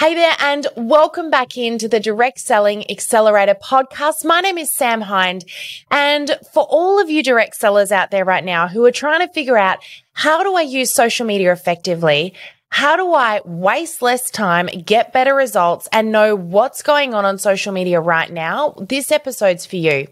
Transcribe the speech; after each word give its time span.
Hey 0.00 0.14
there, 0.14 0.34
and 0.40 0.66
welcome 0.78 1.28
back 1.28 1.58
into 1.58 1.86
the 1.86 2.00
Direct 2.00 2.38
Selling 2.38 2.90
Accelerator 2.90 3.54
podcast. 3.54 4.24
My 4.24 4.40
name 4.40 4.56
is 4.56 4.74
Sam 4.74 5.02
Hind. 5.02 5.44
And 5.90 6.38
for 6.54 6.62
all 6.70 6.98
of 6.98 7.10
you 7.10 7.22
direct 7.22 7.56
sellers 7.56 7.92
out 7.92 8.10
there 8.10 8.24
right 8.24 8.42
now 8.42 8.66
who 8.66 8.82
are 8.86 8.92
trying 8.92 9.20
to 9.20 9.30
figure 9.30 9.58
out 9.58 9.80
how 10.14 10.42
do 10.42 10.54
I 10.54 10.62
use 10.62 10.94
social 10.94 11.26
media 11.26 11.52
effectively? 11.52 12.32
How 12.72 12.96
do 12.96 13.12
I 13.12 13.40
waste 13.44 14.00
less 14.00 14.30
time, 14.30 14.66
get 14.66 15.12
better 15.12 15.34
results, 15.34 15.88
and 15.92 16.12
know 16.12 16.36
what's 16.36 16.82
going 16.82 17.14
on 17.14 17.24
on 17.24 17.36
social 17.36 17.72
media 17.72 18.00
right 18.00 18.32
now? 18.32 18.74
This 18.78 19.10
episode's 19.10 19.66
for 19.66 19.74
you. 19.74 20.06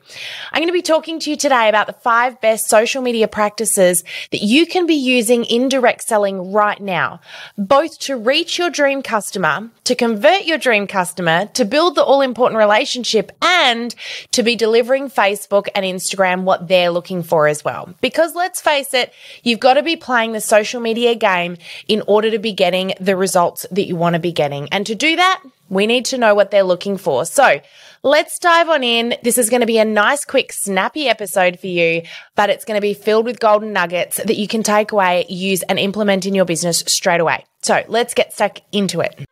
I'm 0.52 0.58
going 0.58 0.66
to 0.66 0.72
be 0.72 0.82
talking 0.82 1.20
to 1.20 1.30
you 1.30 1.36
today 1.36 1.68
about 1.68 1.86
the 1.86 1.92
five 1.92 2.40
best 2.40 2.68
social 2.68 3.00
media 3.00 3.28
practices 3.28 4.02
that 4.32 4.42
you 4.42 4.66
can 4.66 4.86
be 4.86 4.96
using 4.96 5.44
in 5.44 5.68
direct 5.68 6.02
selling 6.02 6.52
right 6.52 6.80
now, 6.80 7.20
both 7.56 7.96
to 8.00 8.16
reach 8.16 8.58
your 8.58 8.70
dream 8.70 9.02
customer, 9.02 9.70
to 9.84 9.94
convert 9.94 10.44
your 10.44 10.58
dream 10.58 10.88
customer, 10.88 11.46
to 11.54 11.64
build 11.64 11.94
the 11.94 12.02
all 12.02 12.22
important 12.22 12.58
relationship, 12.58 13.30
and 13.40 13.94
to 14.32 14.42
be 14.42 14.56
delivering 14.56 15.08
Facebook 15.08 15.68
and 15.76 15.86
Instagram 15.86 16.42
what 16.42 16.66
they're 16.66 16.90
looking 16.90 17.22
for 17.22 17.46
as 17.46 17.64
well. 17.64 17.94
Because 18.00 18.34
let's 18.34 18.60
face 18.60 18.94
it, 18.94 19.12
you've 19.44 19.60
got 19.60 19.74
to 19.74 19.82
be 19.84 19.94
playing 19.94 20.32
the 20.32 20.40
social 20.40 20.80
media 20.80 21.14
game 21.14 21.56
in 21.86 22.02
order 22.08 22.32
to 22.32 22.38
be 22.38 22.47
be 22.48 22.54
getting 22.54 22.94
the 23.00 23.16
results 23.16 23.66
that 23.70 23.86
you 23.86 23.96
want 23.96 24.14
to 24.14 24.20
be 24.20 24.32
getting. 24.32 24.68
And 24.70 24.86
to 24.86 24.94
do 24.94 25.16
that, 25.16 25.42
we 25.68 25.86
need 25.86 26.06
to 26.06 26.18
know 26.18 26.34
what 26.34 26.50
they're 26.50 26.62
looking 26.62 26.96
for. 26.96 27.26
So 27.26 27.60
let's 28.02 28.38
dive 28.38 28.68
on 28.68 28.82
in. 28.82 29.14
This 29.22 29.36
is 29.36 29.50
going 29.50 29.60
to 29.60 29.66
be 29.66 29.78
a 29.78 29.84
nice, 29.84 30.24
quick, 30.24 30.52
snappy 30.52 31.08
episode 31.08 31.60
for 31.60 31.66
you, 31.66 32.02
but 32.36 32.48
it's 32.48 32.64
going 32.64 32.78
to 32.78 32.82
be 32.82 32.94
filled 32.94 33.26
with 33.26 33.38
golden 33.38 33.72
nuggets 33.72 34.16
that 34.16 34.36
you 34.36 34.48
can 34.48 34.62
take 34.62 34.92
away, 34.92 35.26
use, 35.28 35.62
and 35.62 35.78
implement 35.78 36.24
in 36.24 36.34
your 36.34 36.46
business 36.46 36.78
straight 36.86 37.20
away. 37.20 37.44
So 37.62 37.84
let's 37.88 38.14
get 38.14 38.32
stuck 38.32 38.60
into 38.72 39.00
it. 39.00 39.27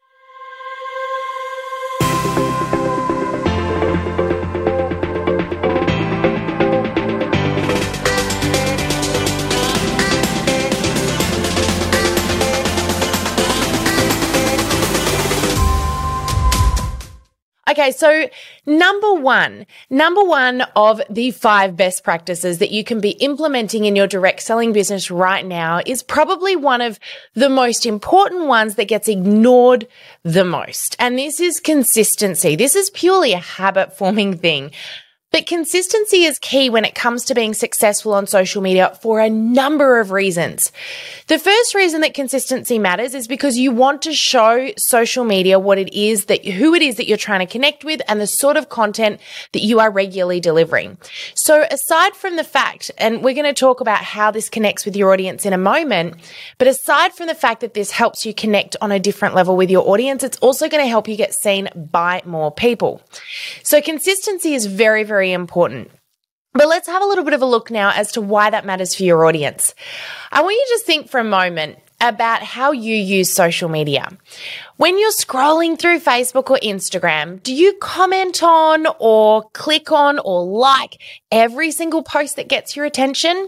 Okay, 17.68 17.90
so 17.90 18.28
number 18.64 19.14
one, 19.14 19.66
number 19.90 20.22
one 20.22 20.60
of 20.76 21.00
the 21.10 21.32
five 21.32 21.76
best 21.76 22.04
practices 22.04 22.58
that 22.58 22.70
you 22.70 22.84
can 22.84 23.00
be 23.00 23.10
implementing 23.10 23.86
in 23.86 23.96
your 23.96 24.06
direct 24.06 24.42
selling 24.42 24.72
business 24.72 25.10
right 25.10 25.44
now 25.44 25.80
is 25.84 26.04
probably 26.04 26.54
one 26.54 26.80
of 26.80 27.00
the 27.34 27.48
most 27.48 27.84
important 27.84 28.46
ones 28.46 28.76
that 28.76 28.86
gets 28.86 29.08
ignored 29.08 29.88
the 30.22 30.44
most. 30.44 30.94
And 31.00 31.18
this 31.18 31.40
is 31.40 31.58
consistency. 31.58 32.54
This 32.54 32.76
is 32.76 32.88
purely 32.90 33.32
a 33.32 33.38
habit 33.38 33.98
forming 33.98 34.38
thing. 34.38 34.70
But 35.36 35.44
consistency 35.44 36.24
is 36.24 36.38
key 36.38 36.70
when 36.70 36.86
it 36.86 36.94
comes 36.94 37.26
to 37.26 37.34
being 37.34 37.52
successful 37.52 38.14
on 38.14 38.26
social 38.26 38.62
media 38.62 38.98
for 39.02 39.20
a 39.20 39.28
number 39.28 40.00
of 40.00 40.10
reasons. 40.10 40.72
The 41.26 41.38
first 41.38 41.74
reason 41.74 42.00
that 42.00 42.14
consistency 42.14 42.78
matters 42.78 43.12
is 43.12 43.28
because 43.28 43.58
you 43.58 43.70
want 43.70 44.00
to 44.00 44.14
show 44.14 44.70
social 44.78 45.24
media 45.24 45.58
what 45.58 45.76
it 45.78 45.92
is 45.92 46.24
that 46.26 46.42
who 46.46 46.72
it 46.72 46.80
is 46.80 46.94
that 46.94 47.06
you're 47.06 47.18
trying 47.18 47.46
to 47.46 47.52
connect 47.52 47.84
with 47.84 48.00
and 48.08 48.18
the 48.18 48.26
sort 48.26 48.56
of 48.56 48.70
content 48.70 49.20
that 49.52 49.60
you 49.60 49.78
are 49.78 49.90
regularly 49.90 50.40
delivering. 50.40 50.96
So 51.34 51.66
aside 51.70 52.16
from 52.16 52.36
the 52.36 52.44
fact, 52.44 52.90
and 52.96 53.22
we're 53.22 53.34
going 53.34 53.44
to 53.44 53.52
talk 53.52 53.82
about 53.82 53.98
how 53.98 54.30
this 54.30 54.48
connects 54.48 54.86
with 54.86 54.96
your 54.96 55.12
audience 55.12 55.44
in 55.44 55.52
a 55.52 55.58
moment, 55.58 56.14
but 56.56 56.66
aside 56.66 57.12
from 57.12 57.26
the 57.26 57.34
fact 57.34 57.60
that 57.60 57.74
this 57.74 57.90
helps 57.90 58.24
you 58.24 58.32
connect 58.32 58.74
on 58.80 58.90
a 58.90 58.98
different 58.98 59.34
level 59.34 59.54
with 59.54 59.68
your 59.68 59.86
audience, 59.86 60.24
it's 60.24 60.38
also 60.38 60.66
going 60.66 60.82
to 60.82 60.88
help 60.88 61.06
you 61.06 61.16
get 61.16 61.34
seen 61.34 61.68
by 61.74 62.22
more 62.24 62.50
people. 62.50 63.02
So 63.62 63.82
consistency 63.82 64.54
is 64.54 64.64
very, 64.64 65.02
very 65.02 65.25
very 65.26 65.32
important. 65.32 65.90
But 66.52 66.68
let's 66.68 66.88
have 66.88 67.02
a 67.02 67.06
little 67.06 67.24
bit 67.24 67.34
of 67.34 67.42
a 67.42 67.46
look 67.46 67.70
now 67.70 67.90
as 67.90 68.12
to 68.12 68.20
why 68.20 68.48
that 68.50 68.64
matters 68.64 68.94
for 68.94 69.02
your 69.02 69.26
audience. 69.26 69.74
I 70.32 70.42
want 70.42 70.54
you 70.54 70.64
to 70.64 70.70
just 70.70 70.86
think 70.86 71.10
for 71.10 71.20
a 71.20 71.24
moment 71.24 71.78
about 72.00 72.42
how 72.42 72.72
you 72.72 72.94
use 72.94 73.32
social 73.32 73.68
media. 73.68 74.08
When 74.78 74.98
you're 74.98 75.10
scrolling 75.10 75.78
through 75.78 76.00
Facebook 76.00 76.50
or 76.50 76.58
Instagram, 76.62 77.42
do 77.42 77.54
you 77.54 77.72
comment 77.80 78.42
on 78.42 78.86
or 78.98 79.48
click 79.54 79.90
on 79.90 80.18
or 80.18 80.44
like 80.44 80.98
every 81.32 81.70
single 81.70 82.02
post 82.02 82.36
that 82.36 82.48
gets 82.48 82.76
your 82.76 82.84
attention? 82.84 83.46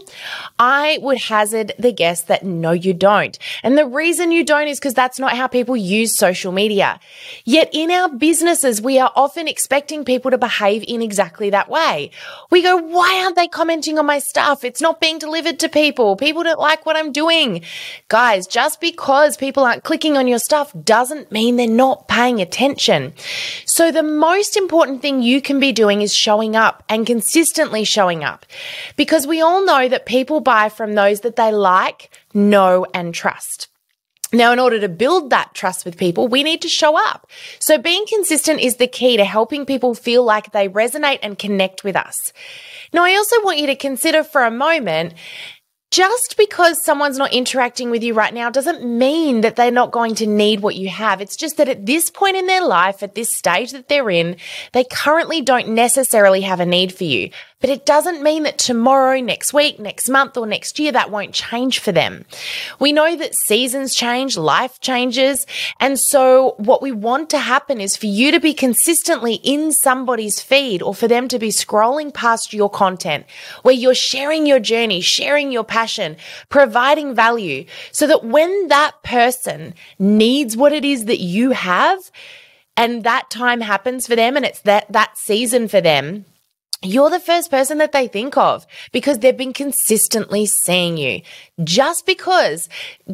I 0.57 0.97
would 1.03 1.19
hazard 1.19 1.73
the 1.77 1.91
guess 1.91 2.23
that 2.23 2.43
no, 2.43 2.71
you 2.71 2.95
don't. 2.95 3.37
And 3.61 3.77
the 3.77 3.85
reason 3.85 4.31
you 4.31 4.43
don't 4.43 4.67
is 4.67 4.79
because 4.79 4.95
that's 4.95 5.19
not 5.19 5.37
how 5.37 5.45
people 5.45 5.77
use 5.77 6.17
social 6.17 6.51
media. 6.51 6.99
Yet 7.45 7.69
in 7.73 7.91
our 7.91 8.09
businesses, 8.09 8.81
we 8.81 8.97
are 8.97 9.11
often 9.15 9.47
expecting 9.47 10.03
people 10.03 10.31
to 10.31 10.37
behave 10.39 10.83
in 10.87 11.03
exactly 11.03 11.51
that 11.51 11.69
way. 11.69 12.09
We 12.49 12.63
go, 12.63 12.75
why 12.75 13.21
aren't 13.23 13.35
they 13.35 13.47
commenting 13.47 13.99
on 13.99 14.07
my 14.07 14.17
stuff? 14.17 14.63
It's 14.63 14.81
not 14.81 14.99
being 14.99 15.19
delivered 15.19 15.59
to 15.59 15.69
people. 15.69 16.15
People 16.15 16.41
don't 16.41 16.59
like 16.59 16.87
what 16.87 16.97
I'm 16.97 17.11
doing. 17.11 17.61
Guys, 18.07 18.47
just 18.47 18.81
because 18.81 19.37
people 19.37 19.63
aren't 19.63 19.83
clicking 19.83 20.17
on 20.17 20.27
your 20.27 20.39
stuff 20.39 20.73
doesn't 20.83 21.18
doesn't 21.19 21.31
mean 21.31 21.55
they're 21.55 21.67
not 21.67 22.07
paying 22.07 22.41
attention. 22.41 23.13
So 23.65 23.91
the 23.91 24.03
most 24.03 24.55
important 24.55 25.01
thing 25.01 25.21
you 25.21 25.41
can 25.41 25.59
be 25.59 25.71
doing 25.71 26.01
is 26.01 26.15
showing 26.15 26.55
up 26.55 26.83
and 26.87 27.05
consistently 27.05 27.83
showing 27.83 28.23
up 28.23 28.45
because 28.95 29.27
we 29.27 29.41
all 29.41 29.65
know 29.65 29.89
that 29.89 30.05
people 30.05 30.39
buy 30.39 30.69
from 30.69 30.95
those 30.95 31.21
that 31.21 31.35
they 31.35 31.51
like, 31.51 32.09
know, 32.33 32.85
and 32.93 33.13
trust. 33.13 33.67
Now, 34.31 34.53
in 34.53 34.59
order 34.59 34.79
to 34.79 34.87
build 34.87 35.31
that 35.31 35.55
trust 35.55 35.85
with 35.85 35.97
people, 35.97 36.27
we 36.27 36.43
need 36.43 36.61
to 36.61 36.69
show 36.69 36.95
up. 36.95 37.27
So 37.57 37.79
being 37.79 38.05
consistent 38.07 38.59
is 38.59 38.75
the 38.75 38.87
key 38.87 39.17
to 39.17 39.25
helping 39.25 39.65
people 39.65 39.95
feel 39.95 40.23
like 40.23 40.51
they 40.51 40.69
resonate 40.69 41.19
and 41.23 41.37
connect 41.37 41.83
with 41.83 41.95
us. 41.95 42.31
Now, 42.93 43.03
I 43.03 43.15
also 43.15 43.43
want 43.43 43.57
you 43.57 43.65
to 43.67 43.75
consider 43.75 44.23
for 44.23 44.43
a 44.43 44.51
moment 44.51 45.15
just 45.91 46.37
because 46.37 46.83
someone's 46.83 47.17
not 47.17 47.33
interacting 47.33 47.89
with 47.89 48.03
you 48.03 48.13
right 48.13 48.33
now 48.33 48.49
doesn't 48.49 48.83
mean 48.83 49.41
that 49.41 49.55
they're 49.55 49.71
not 49.71 49.91
going 49.91 50.13
to 50.15 50.27
need 50.27 50.59
what 50.59 50.75
you 50.75 50.87
have. 50.89 51.19
It's 51.19 51.35
just 51.35 51.57
that 51.57 51.67
at 51.67 51.85
this 51.85 52.11
point 52.11 52.37
in 52.37 52.45
their 52.45 52.65
life, 52.65 53.01
at 53.01 53.15
this 53.15 53.35
stage 53.35 53.71
that 53.71 53.89
they're 53.89 54.09
in, 54.09 54.37
they 54.73 54.83
currently 54.83 55.41
don't 55.41 55.69
necessarily 55.69 56.41
have 56.41 56.59
a 56.59 56.65
need 56.65 56.93
for 56.93 57.05
you. 57.05 57.31
But 57.61 57.69
it 57.69 57.85
doesn't 57.85 58.23
mean 58.23 58.43
that 58.43 58.57
tomorrow, 58.57 59.19
next 59.19 59.53
week, 59.53 59.79
next 59.79 60.07
month, 60.07 60.37
or 60.37 60.47
next 60.47 60.79
year 60.79 60.93
that 60.93 61.11
won't 61.11 61.33
change 61.33 61.79
for 61.79 61.91
them. 61.91 62.23
We 62.79 62.93
know 62.93 63.17
that 63.17 63.35
seasons 63.35 63.93
change, 63.93 64.37
life 64.37 64.79
changes. 64.79 65.45
And 65.77 65.99
so 65.99 66.55
what 66.57 66.81
we 66.81 66.93
want 66.93 67.29
to 67.31 67.37
happen 67.37 67.81
is 67.81 67.97
for 67.97 68.05
you 68.05 68.31
to 68.31 68.39
be 68.39 68.53
consistently 68.53 69.41
in 69.43 69.73
somebody's 69.73 70.39
feed 70.39 70.81
or 70.81 70.95
for 70.95 71.09
them 71.09 71.27
to 71.27 71.37
be 71.37 71.49
scrolling 71.49 72.13
past 72.13 72.53
your 72.53 72.69
content 72.69 73.25
where 73.63 73.75
you're 73.75 73.93
sharing 73.93 74.45
your 74.45 74.59
journey, 74.59 75.01
sharing 75.01 75.51
your 75.51 75.65
passion, 75.65 76.15
providing 76.47 77.13
value 77.13 77.65
so 77.91 78.07
that 78.07 78.23
when 78.23 78.69
that 78.69 79.03
person 79.03 79.73
needs 79.97 80.55
what 80.55 80.71
it 80.71 80.85
is 80.85 81.05
that 81.05 81.19
you 81.19 81.51
have, 81.51 81.99
and 82.77 83.03
that 83.03 83.29
time 83.29 83.59
happens 83.59 84.07
for 84.07 84.15
them 84.15 84.37
and 84.37 84.45
it's 84.45 84.61
that, 84.61 84.89
that 84.89 85.17
season 85.17 85.67
for 85.67 85.81
them, 85.81 86.23
you're 86.81 87.09
the 87.09 87.19
first 87.19 87.51
person 87.51 87.77
that 87.79 87.91
they 87.91 88.07
think 88.07 88.37
of 88.37 88.65
because 88.93 89.19
they've 89.19 89.35
been 89.35 89.51
consistently 89.51 90.45
seeing 90.45 90.95
you. 90.97 91.21
Just 91.61 92.05
because 92.05 92.69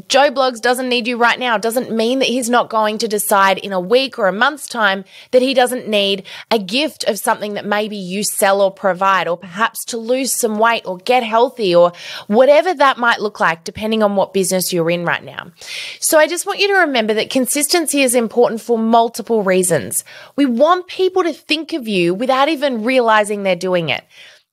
Joe 0.08 0.30
Bloggs 0.30 0.62
doesn't 0.62 0.88
need 0.88 1.08
you 1.08 1.18
right 1.18 1.40
now 1.40 1.58
doesn't 1.58 1.90
mean 1.90 2.20
that 2.20 2.28
he's 2.28 2.48
not 2.48 2.70
going 2.70 3.00
to 3.00 3.08
decide 3.08 3.58
in 3.58 3.74
a 3.74 3.80
week 3.80 4.20
or 4.20 4.28
a 4.28 4.32
month's 4.32 4.68
time 4.68 5.04
that 5.32 5.42
he 5.42 5.56
doesn't 5.56 5.88
need 5.88 6.26
a 6.52 6.60
gift 6.60 7.06
of 7.06 7.18
something 7.18 7.56
that 7.56 7.66
maybe 7.66 7.98
you 7.98 8.24
sell 8.24 8.62
or 8.62 8.70
provide, 8.70 9.28
or 9.28 9.36
perhaps 9.36 9.84
to 9.86 9.98
lose 9.98 10.40
some 10.40 10.60
weight 10.60 10.86
or 10.86 10.98
get 11.00 11.24
healthy 11.24 11.74
or 11.74 11.92
whatever 12.28 12.72
that 12.72 13.00
might 13.00 13.20
look 13.20 13.40
like, 13.40 13.64
depending 13.64 14.04
on 14.04 14.16
what 14.16 14.32
business 14.32 14.72
you're 14.72 14.92
in 14.92 15.06
right 15.06 15.24
now. 15.24 15.52
So 16.00 16.20
I 16.20 16.28
just 16.28 16.46
want 16.46 16.60
you 16.60 16.68
to 16.68 16.76
remember 16.76 17.16
that 17.16 17.32
consistency 17.32 18.04
is 18.04 18.14
important 18.14 18.62
for 18.62 18.78
multiple 18.78 19.42
reasons. 19.42 20.04
We 20.36 20.46
want 20.46 20.86
people 20.86 21.24
to 21.24 21.34
think 21.34 21.74
of 21.74 21.88
you 21.88 22.14
without 22.14 22.48
even 22.48 22.84
realizing 22.84 23.42
they're 23.42 23.55
doing 23.56 23.90
it. 23.90 24.04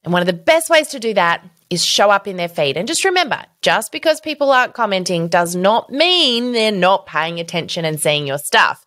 And 0.04 0.12
one 0.12 0.22
of 0.22 0.26
the 0.26 0.32
best 0.32 0.68
ways 0.68 0.88
to 0.88 0.98
do 0.98 1.14
that 1.14 1.44
is 1.70 1.84
show 1.84 2.10
up 2.10 2.26
in 2.26 2.36
their 2.36 2.48
feed. 2.48 2.76
And 2.76 2.88
just 2.88 3.04
remember, 3.04 3.44
just 3.62 3.92
because 3.92 4.20
people 4.20 4.50
aren't 4.50 4.74
commenting 4.74 5.28
does 5.28 5.54
not 5.54 5.90
mean 5.90 6.52
they're 6.52 6.72
not 6.72 7.06
paying 7.06 7.40
attention 7.40 7.84
and 7.84 8.00
seeing 8.00 8.26
your 8.26 8.38
stuff. 8.38 8.84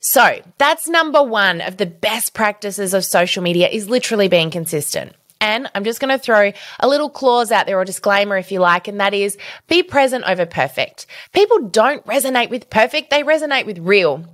So 0.00 0.40
that's 0.58 0.88
number 0.88 1.22
one 1.22 1.60
of 1.60 1.76
the 1.76 1.86
best 1.86 2.32
practices 2.32 2.94
of 2.94 3.04
social 3.04 3.42
media 3.42 3.68
is 3.68 3.90
literally 3.90 4.28
being 4.28 4.50
consistent. 4.50 5.14
And 5.40 5.68
I'm 5.74 5.84
just 5.84 6.00
going 6.00 6.16
to 6.16 6.22
throw 6.22 6.52
a 6.80 6.88
little 6.88 7.10
clause 7.10 7.52
out 7.52 7.66
there 7.66 7.78
or 7.78 7.84
disclaimer 7.84 8.36
if 8.36 8.50
you 8.50 8.60
like, 8.60 8.88
and 8.88 9.00
that 9.00 9.14
is 9.14 9.36
be 9.68 9.82
present 9.82 10.24
over 10.26 10.46
perfect. 10.46 11.06
People 11.32 11.68
don't 11.68 12.04
resonate 12.06 12.50
with 12.50 12.70
perfect, 12.70 13.10
they 13.10 13.22
resonate 13.22 13.66
with 13.66 13.78
real. 13.78 14.24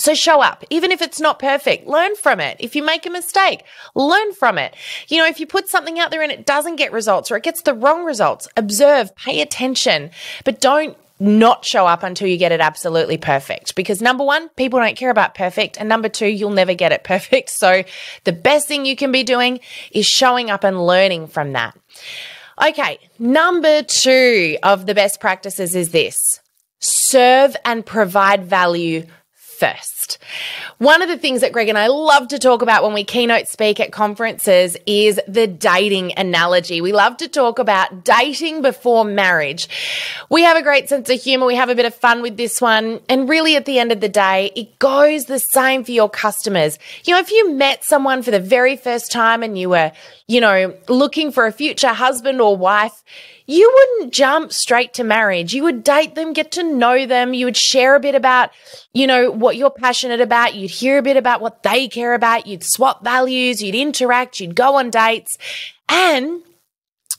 So 0.00 0.14
show 0.14 0.40
up, 0.40 0.64
even 0.70 0.92
if 0.92 1.02
it's 1.02 1.20
not 1.20 1.38
perfect, 1.38 1.86
learn 1.86 2.16
from 2.16 2.40
it. 2.40 2.56
If 2.58 2.74
you 2.74 2.82
make 2.82 3.04
a 3.04 3.10
mistake, 3.10 3.64
learn 3.94 4.32
from 4.32 4.56
it. 4.56 4.74
You 5.08 5.18
know, 5.18 5.26
if 5.26 5.38
you 5.38 5.46
put 5.46 5.68
something 5.68 5.98
out 5.98 6.10
there 6.10 6.22
and 6.22 6.32
it 6.32 6.46
doesn't 6.46 6.76
get 6.76 6.90
results 6.90 7.30
or 7.30 7.36
it 7.36 7.42
gets 7.42 7.60
the 7.60 7.74
wrong 7.74 8.04
results, 8.04 8.48
observe, 8.56 9.14
pay 9.14 9.42
attention, 9.42 10.10
but 10.44 10.58
don't 10.58 10.96
not 11.18 11.66
show 11.66 11.86
up 11.86 12.02
until 12.02 12.28
you 12.28 12.38
get 12.38 12.50
it 12.50 12.60
absolutely 12.60 13.18
perfect. 13.18 13.74
Because 13.74 14.00
number 14.00 14.24
one, 14.24 14.48
people 14.56 14.78
don't 14.80 14.96
care 14.96 15.10
about 15.10 15.34
perfect. 15.34 15.76
And 15.78 15.86
number 15.86 16.08
two, 16.08 16.28
you'll 16.28 16.48
never 16.48 16.72
get 16.72 16.92
it 16.92 17.04
perfect. 17.04 17.50
So 17.50 17.84
the 18.24 18.32
best 18.32 18.66
thing 18.66 18.86
you 18.86 18.96
can 18.96 19.12
be 19.12 19.22
doing 19.22 19.60
is 19.92 20.06
showing 20.06 20.50
up 20.50 20.64
and 20.64 20.86
learning 20.86 21.26
from 21.26 21.52
that. 21.52 21.78
Okay. 22.66 22.98
Number 23.18 23.82
two 23.82 24.56
of 24.62 24.86
the 24.86 24.94
best 24.94 25.20
practices 25.20 25.74
is 25.76 25.90
this 25.90 26.40
serve 26.82 27.54
and 27.66 27.84
provide 27.84 28.46
value 28.46 29.04
first. 29.60 30.16
One 30.78 31.02
of 31.02 31.08
the 31.08 31.18
things 31.18 31.42
that 31.42 31.52
Greg 31.52 31.68
and 31.68 31.76
I 31.76 31.88
love 31.88 32.28
to 32.28 32.38
talk 32.38 32.62
about 32.62 32.82
when 32.82 32.94
we 32.94 33.04
keynote 33.04 33.46
speak 33.46 33.78
at 33.78 33.92
conferences 33.92 34.74
is 34.86 35.20
the 35.28 35.46
dating 35.46 36.14
analogy. 36.16 36.80
We 36.80 36.92
love 36.92 37.18
to 37.18 37.28
talk 37.28 37.58
about 37.58 38.02
dating 38.02 38.62
before 38.62 39.04
marriage. 39.04 39.68
We 40.30 40.42
have 40.42 40.56
a 40.56 40.62
great 40.62 40.88
sense 40.88 41.10
of 41.10 41.20
humor. 41.20 41.44
We 41.44 41.56
have 41.56 41.68
a 41.68 41.74
bit 41.74 41.84
of 41.84 41.94
fun 41.94 42.22
with 42.22 42.38
this 42.38 42.60
one. 42.60 43.00
And 43.10 43.28
really, 43.28 43.54
at 43.54 43.66
the 43.66 43.78
end 43.78 43.92
of 43.92 44.00
the 44.00 44.08
day, 44.08 44.50
it 44.56 44.78
goes 44.78 45.26
the 45.26 45.38
same 45.38 45.84
for 45.84 45.92
your 45.92 46.08
customers. 46.08 46.78
You 47.04 47.12
know, 47.12 47.20
if 47.20 47.30
you 47.30 47.52
met 47.52 47.84
someone 47.84 48.22
for 48.22 48.30
the 48.30 48.40
very 48.40 48.76
first 48.76 49.12
time 49.12 49.42
and 49.42 49.58
you 49.58 49.68
were, 49.68 49.92
you 50.26 50.40
know, 50.40 50.74
looking 50.88 51.32
for 51.32 51.46
a 51.46 51.52
future 51.52 51.88
husband 51.88 52.40
or 52.40 52.56
wife, 52.56 53.04
you 53.50 53.72
wouldn't 53.74 54.14
jump 54.14 54.52
straight 54.52 54.94
to 54.94 55.02
marriage. 55.02 55.52
You 55.52 55.64
would 55.64 55.82
date 55.82 56.14
them, 56.14 56.32
get 56.32 56.52
to 56.52 56.62
know 56.62 57.04
them. 57.04 57.34
You 57.34 57.46
would 57.46 57.56
share 57.56 57.96
a 57.96 58.00
bit 58.00 58.14
about, 58.14 58.50
you 58.92 59.08
know, 59.08 59.28
what 59.32 59.56
you're 59.56 59.70
passionate 59.70 60.20
about. 60.20 60.54
You'd 60.54 60.70
hear 60.70 60.98
a 60.98 61.02
bit 61.02 61.16
about 61.16 61.40
what 61.40 61.64
they 61.64 61.88
care 61.88 62.14
about. 62.14 62.46
You'd 62.46 62.62
swap 62.62 63.02
values. 63.02 63.60
You'd 63.60 63.74
interact. 63.74 64.38
You'd 64.38 64.54
go 64.54 64.76
on 64.76 64.90
dates. 64.90 65.36
And 65.88 66.42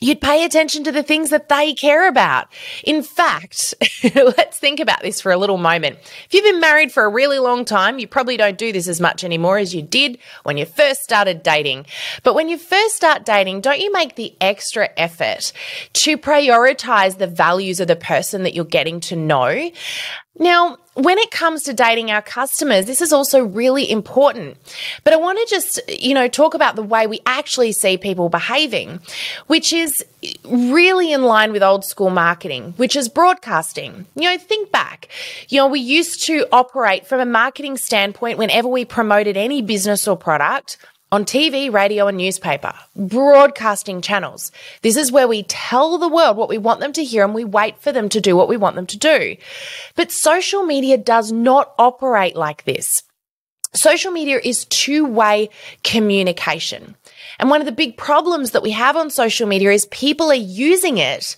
you'd 0.01 0.19
pay 0.19 0.43
attention 0.43 0.83
to 0.83 0.91
the 0.91 1.03
things 1.03 1.29
that 1.29 1.47
they 1.47 1.73
care 1.73 2.07
about. 2.07 2.47
In 2.83 3.03
fact, 3.03 3.75
let's 4.15 4.57
think 4.57 4.79
about 4.79 5.01
this 5.01 5.21
for 5.21 5.31
a 5.31 5.37
little 5.37 5.57
moment. 5.57 5.99
If 6.25 6.33
you've 6.33 6.43
been 6.43 6.59
married 6.59 6.91
for 6.91 7.05
a 7.05 7.09
really 7.09 7.39
long 7.39 7.63
time, 7.63 7.99
you 7.99 8.07
probably 8.07 8.35
don't 8.35 8.57
do 8.57 8.71
this 8.71 8.87
as 8.87 8.99
much 8.99 9.23
anymore 9.23 9.59
as 9.59 9.73
you 9.73 9.81
did 9.81 10.17
when 10.43 10.57
you 10.57 10.65
first 10.65 11.03
started 11.03 11.43
dating. 11.43 11.85
But 12.23 12.33
when 12.33 12.49
you 12.49 12.57
first 12.57 12.95
start 12.95 13.25
dating, 13.25 13.61
don't 13.61 13.79
you 13.79 13.93
make 13.93 14.15
the 14.15 14.35
extra 14.41 14.89
effort 14.97 15.53
to 15.93 16.17
prioritize 16.17 17.17
the 17.17 17.27
values 17.27 17.79
of 17.79 17.87
the 17.87 17.95
person 17.95 18.43
that 18.43 18.55
you're 18.55 18.65
getting 18.65 18.99
to 19.01 19.15
know? 19.15 19.71
Now, 20.39 20.77
when 20.93 21.17
it 21.17 21.29
comes 21.29 21.63
to 21.63 21.73
dating 21.73 22.09
our 22.09 22.21
customers, 22.21 22.85
this 22.85 23.01
is 23.01 23.13
also 23.13 23.43
really 23.43 23.89
important. 23.89 24.57
But 25.03 25.13
I 25.13 25.17
want 25.17 25.39
to 25.39 25.45
just, 25.49 25.79
you 25.89 26.13
know, 26.13 26.27
talk 26.27 26.53
about 26.53 26.75
the 26.75 26.83
way 26.83 27.05
we 27.05 27.19
actually 27.25 27.73
see 27.73 27.97
people 27.97 28.29
behaving, 28.29 29.01
which 29.47 29.73
is 29.73 30.03
really 30.45 31.11
in 31.11 31.23
line 31.23 31.51
with 31.51 31.63
old 31.63 31.83
school 31.83 32.09
marketing, 32.09 32.73
which 32.77 32.95
is 32.95 33.09
broadcasting. 33.09 34.05
You 34.15 34.23
know, 34.23 34.37
think 34.37 34.71
back. 34.71 35.09
You 35.49 35.57
know, 35.57 35.67
we 35.67 35.79
used 35.79 36.23
to 36.27 36.47
operate 36.51 37.05
from 37.07 37.19
a 37.19 37.25
marketing 37.25 37.77
standpoint 37.77 38.37
whenever 38.37 38.67
we 38.67 38.85
promoted 38.85 39.37
any 39.37 39.61
business 39.61 40.07
or 40.07 40.17
product 40.17 40.77
on 41.11 41.25
TV, 41.25 41.71
radio, 41.71 42.07
and 42.07 42.17
newspaper, 42.17 42.73
broadcasting 42.95 44.01
channels. 44.01 44.51
This 44.81 44.95
is 44.95 45.11
where 45.11 45.27
we 45.27 45.43
tell 45.43 45.97
the 45.97 46.07
world 46.07 46.37
what 46.37 46.49
we 46.49 46.57
want 46.57 46.79
them 46.79 46.93
to 46.93 47.03
hear 47.03 47.25
and 47.25 47.35
we 47.35 47.43
wait 47.43 47.77
for 47.79 47.91
them 47.91 48.07
to 48.09 48.21
do 48.21 48.35
what 48.35 48.47
we 48.47 48.57
want 48.57 48.75
them 48.75 48.87
to 48.87 48.97
do. 48.97 49.35
But 49.95 50.11
social 50.11 50.63
media 50.63 50.97
does 50.97 51.31
not 51.31 51.73
operate 51.77 52.35
like 52.35 52.63
this. 52.63 53.03
Social 53.73 54.11
media 54.11 54.39
is 54.43 54.65
two 54.65 55.05
way 55.05 55.49
communication. 55.83 56.95
And 57.39 57.49
one 57.49 57.61
of 57.61 57.65
the 57.65 57.71
big 57.71 57.97
problems 57.97 58.51
that 58.51 58.63
we 58.63 58.71
have 58.71 58.97
on 58.97 59.09
social 59.09 59.47
media 59.47 59.71
is 59.71 59.85
people 59.87 60.29
are 60.29 60.35
using 60.35 60.97
it 60.97 61.35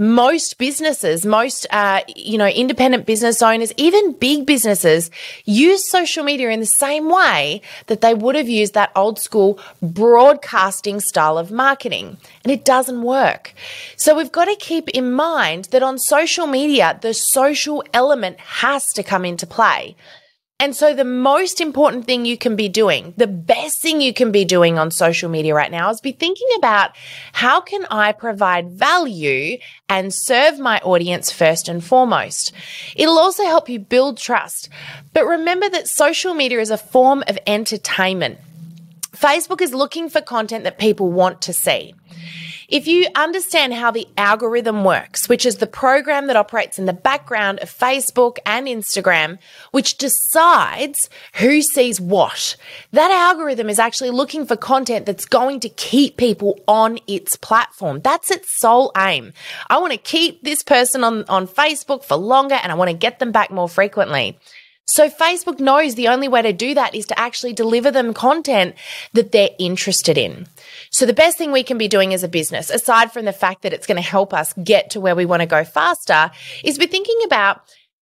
most 0.00 0.56
businesses, 0.56 1.26
most, 1.26 1.66
uh, 1.70 2.00
you 2.16 2.38
know, 2.38 2.48
independent 2.48 3.04
business 3.04 3.42
owners, 3.42 3.70
even 3.76 4.12
big 4.12 4.46
businesses 4.46 5.10
use 5.44 5.90
social 5.90 6.24
media 6.24 6.48
in 6.48 6.58
the 6.58 6.66
same 6.66 7.10
way 7.10 7.60
that 7.86 8.00
they 8.00 8.14
would 8.14 8.34
have 8.34 8.48
used 8.48 8.72
that 8.72 8.90
old 8.96 9.18
school 9.18 9.60
broadcasting 9.82 11.00
style 11.00 11.36
of 11.36 11.50
marketing. 11.50 12.16
And 12.42 12.50
it 12.50 12.64
doesn't 12.64 13.02
work. 13.02 13.52
So 13.96 14.16
we've 14.16 14.32
got 14.32 14.46
to 14.46 14.56
keep 14.56 14.88
in 14.88 15.12
mind 15.12 15.66
that 15.66 15.82
on 15.82 15.98
social 15.98 16.46
media, 16.46 16.98
the 17.02 17.12
social 17.12 17.84
element 17.92 18.40
has 18.40 18.86
to 18.94 19.02
come 19.02 19.26
into 19.26 19.46
play. 19.46 19.96
And 20.60 20.76
so 20.76 20.94
the 20.94 21.06
most 21.06 21.58
important 21.58 22.04
thing 22.04 22.26
you 22.26 22.36
can 22.36 22.54
be 22.54 22.68
doing, 22.68 23.14
the 23.16 23.26
best 23.26 23.80
thing 23.80 24.02
you 24.02 24.12
can 24.12 24.30
be 24.30 24.44
doing 24.44 24.78
on 24.78 24.90
social 24.90 25.30
media 25.30 25.54
right 25.54 25.70
now 25.70 25.88
is 25.88 26.02
be 26.02 26.12
thinking 26.12 26.48
about 26.58 26.90
how 27.32 27.62
can 27.62 27.86
I 27.90 28.12
provide 28.12 28.70
value 28.70 29.56
and 29.88 30.12
serve 30.12 30.58
my 30.58 30.78
audience 30.80 31.32
first 31.32 31.66
and 31.66 31.82
foremost. 31.82 32.52
It'll 32.94 33.18
also 33.18 33.44
help 33.44 33.70
you 33.70 33.78
build 33.78 34.18
trust. 34.18 34.68
But 35.14 35.24
remember 35.24 35.70
that 35.70 35.88
social 35.88 36.34
media 36.34 36.60
is 36.60 36.70
a 36.70 36.76
form 36.76 37.24
of 37.26 37.38
entertainment. 37.46 38.38
Facebook 39.12 39.62
is 39.62 39.72
looking 39.72 40.10
for 40.10 40.20
content 40.20 40.64
that 40.64 40.78
people 40.78 41.10
want 41.10 41.40
to 41.42 41.54
see. 41.54 41.94
If 42.70 42.86
you 42.86 43.08
understand 43.16 43.74
how 43.74 43.90
the 43.90 44.06
algorithm 44.16 44.84
works, 44.84 45.28
which 45.28 45.44
is 45.44 45.56
the 45.56 45.66
program 45.66 46.28
that 46.28 46.36
operates 46.36 46.78
in 46.78 46.86
the 46.86 46.92
background 46.92 47.58
of 47.58 47.68
Facebook 47.68 48.38
and 48.46 48.68
Instagram, 48.68 49.38
which 49.72 49.98
decides 49.98 51.10
who 51.34 51.62
sees 51.62 52.00
what, 52.00 52.54
that 52.92 53.10
algorithm 53.10 53.68
is 53.68 53.80
actually 53.80 54.10
looking 54.10 54.46
for 54.46 54.56
content 54.56 55.04
that's 55.04 55.24
going 55.24 55.58
to 55.60 55.68
keep 55.68 56.16
people 56.16 56.60
on 56.68 57.00
its 57.08 57.34
platform. 57.34 58.02
That's 58.02 58.30
its 58.30 58.60
sole 58.60 58.92
aim. 58.96 59.32
I 59.68 59.78
want 59.78 59.92
to 59.92 59.98
keep 59.98 60.44
this 60.44 60.62
person 60.62 61.02
on, 61.02 61.24
on 61.24 61.48
Facebook 61.48 62.04
for 62.04 62.16
longer 62.16 62.54
and 62.54 62.70
I 62.70 62.76
want 62.76 62.90
to 62.90 62.96
get 62.96 63.18
them 63.18 63.32
back 63.32 63.50
more 63.50 63.68
frequently. 63.68 64.38
So 64.90 65.08
Facebook 65.08 65.60
knows 65.60 65.94
the 65.94 66.08
only 66.08 66.26
way 66.26 66.42
to 66.42 66.52
do 66.52 66.74
that 66.74 66.96
is 66.96 67.06
to 67.06 67.18
actually 67.18 67.52
deliver 67.52 67.92
them 67.92 68.12
content 68.12 68.74
that 69.12 69.30
they're 69.30 69.50
interested 69.56 70.18
in. 70.18 70.48
So 70.90 71.06
the 71.06 71.12
best 71.12 71.38
thing 71.38 71.52
we 71.52 71.62
can 71.62 71.78
be 71.78 71.86
doing 71.86 72.12
as 72.12 72.24
a 72.24 72.28
business, 72.28 72.70
aside 72.70 73.12
from 73.12 73.24
the 73.24 73.32
fact 73.32 73.62
that 73.62 73.72
it's 73.72 73.86
going 73.86 74.02
to 74.02 74.08
help 74.08 74.34
us 74.34 74.52
get 74.54 74.90
to 74.90 75.00
where 75.00 75.14
we 75.14 75.26
want 75.26 75.42
to 75.42 75.46
go 75.46 75.62
faster, 75.62 76.32
is 76.64 76.76
be 76.76 76.88
thinking 76.88 77.20
about 77.24 77.60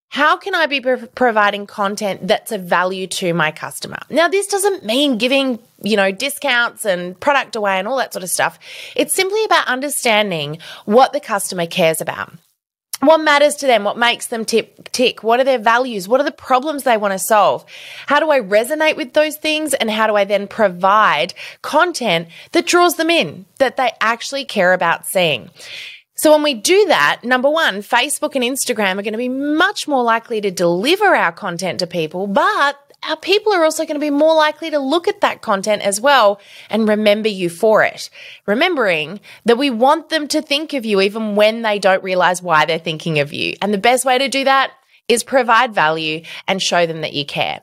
how 0.08 0.38
can 0.38 0.54
I 0.54 0.64
be 0.64 0.80
providing 0.80 1.66
content 1.66 2.26
that's 2.26 2.52
of 2.52 2.62
value 2.62 3.06
to 3.06 3.34
my 3.34 3.50
customer? 3.50 3.98
Now, 4.08 4.28
this 4.28 4.46
doesn't 4.46 4.82
mean 4.82 5.18
giving, 5.18 5.58
you 5.82 5.98
know, 5.98 6.10
discounts 6.10 6.86
and 6.86 7.20
product 7.20 7.54
away 7.54 7.78
and 7.78 7.86
all 7.86 7.98
that 7.98 8.14
sort 8.14 8.22
of 8.22 8.30
stuff. 8.30 8.58
It's 8.96 9.14
simply 9.14 9.44
about 9.44 9.66
understanding 9.66 10.60
what 10.86 11.12
the 11.12 11.20
customer 11.20 11.66
cares 11.66 12.00
about 12.00 12.32
what 13.00 13.18
matters 13.18 13.54
to 13.56 13.66
them, 13.66 13.84
what 13.84 13.96
makes 13.96 14.26
them 14.26 14.44
tip, 14.44 14.90
tick, 14.90 15.22
what 15.22 15.40
are 15.40 15.44
their 15.44 15.58
values, 15.58 16.08
what 16.08 16.20
are 16.20 16.24
the 16.24 16.32
problems 16.32 16.82
they 16.82 16.96
want 16.96 17.12
to 17.12 17.18
solve. 17.18 17.64
How 18.06 18.20
do 18.20 18.30
I 18.30 18.40
resonate 18.40 18.96
with 18.96 19.12
those 19.12 19.36
things 19.36 19.74
and 19.74 19.90
how 19.90 20.06
do 20.06 20.16
I 20.16 20.24
then 20.24 20.48
provide 20.48 21.34
content 21.62 22.28
that 22.52 22.66
draws 22.66 22.96
them 22.96 23.10
in, 23.10 23.46
that 23.58 23.76
they 23.76 23.92
actually 24.00 24.44
care 24.44 24.72
about 24.72 25.06
seeing? 25.06 25.50
So 26.16 26.32
when 26.32 26.42
we 26.42 26.54
do 26.54 26.86
that, 26.86 27.20
number 27.22 27.48
one, 27.48 27.76
Facebook 27.76 28.34
and 28.34 28.42
Instagram 28.42 28.98
are 28.98 29.02
going 29.02 29.12
to 29.12 29.18
be 29.18 29.28
much 29.28 29.86
more 29.86 30.02
likely 30.02 30.40
to 30.40 30.50
deliver 30.50 31.14
our 31.14 31.30
content 31.30 31.78
to 31.78 31.86
people, 31.86 32.26
but 32.26 32.76
our 33.02 33.16
people 33.16 33.52
are 33.52 33.64
also 33.64 33.84
going 33.84 33.94
to 33.94 34.00
be 34.00 34.10
more 34.10 34.34
likely 34.34 34.70
to 34.70 34.78
look 34.78 35.08
at 35.08 35.20
that 35.20 35.40
content 35.40 35.82
as 35.82 36.00
well 36.00 36.40
and 36.68 36.88
remember 36.88 37.28
you 37.28 37.48
for 37.48 37.82
it. 37.82 38.10
Remembering 38.46 39.20
that 39.44 39.58
we 39.58 39.70
want 39.70 40.08
them 40.08 40.26
to 40.28 40.42
think 40.42 40.72
of 40.72 40.84
you 40.84 41.00
even 41.00 41.36
when 41.36 41.62
they 41.62 41.78
don't 41.78 42.02
realize 42.02 42.42
why 42.42 42.64
they're 42.64 42.78
thinking 42.78 43.18
of 43.20 43.32
you. 43.32 43.54
And 43.62 43.72
the 43.72 43.78
best 43.78 44.04
way 44.04 44.18
to 44.18 44.28
do 44.28 44.44
that 44.44 44.72
is 45.06 45.22
provide 45.22 45.74
value 45.74 46.22
and 46.46 46.60
show 46.60 46.86
them 46.86 47.00
that 47.02 47.14
you 47.14 47.24
care. 47.24 47.60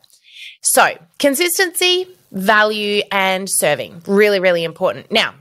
So 0.62 0.98
consistency, 1.20 2.08
value 2.32 3.04
and 3.12 3.50
serving. 3.50 4.04
Really, 4.08 4.40
really 4.40 4.64
important. 4.64 5.12
Now, 5.12 5.36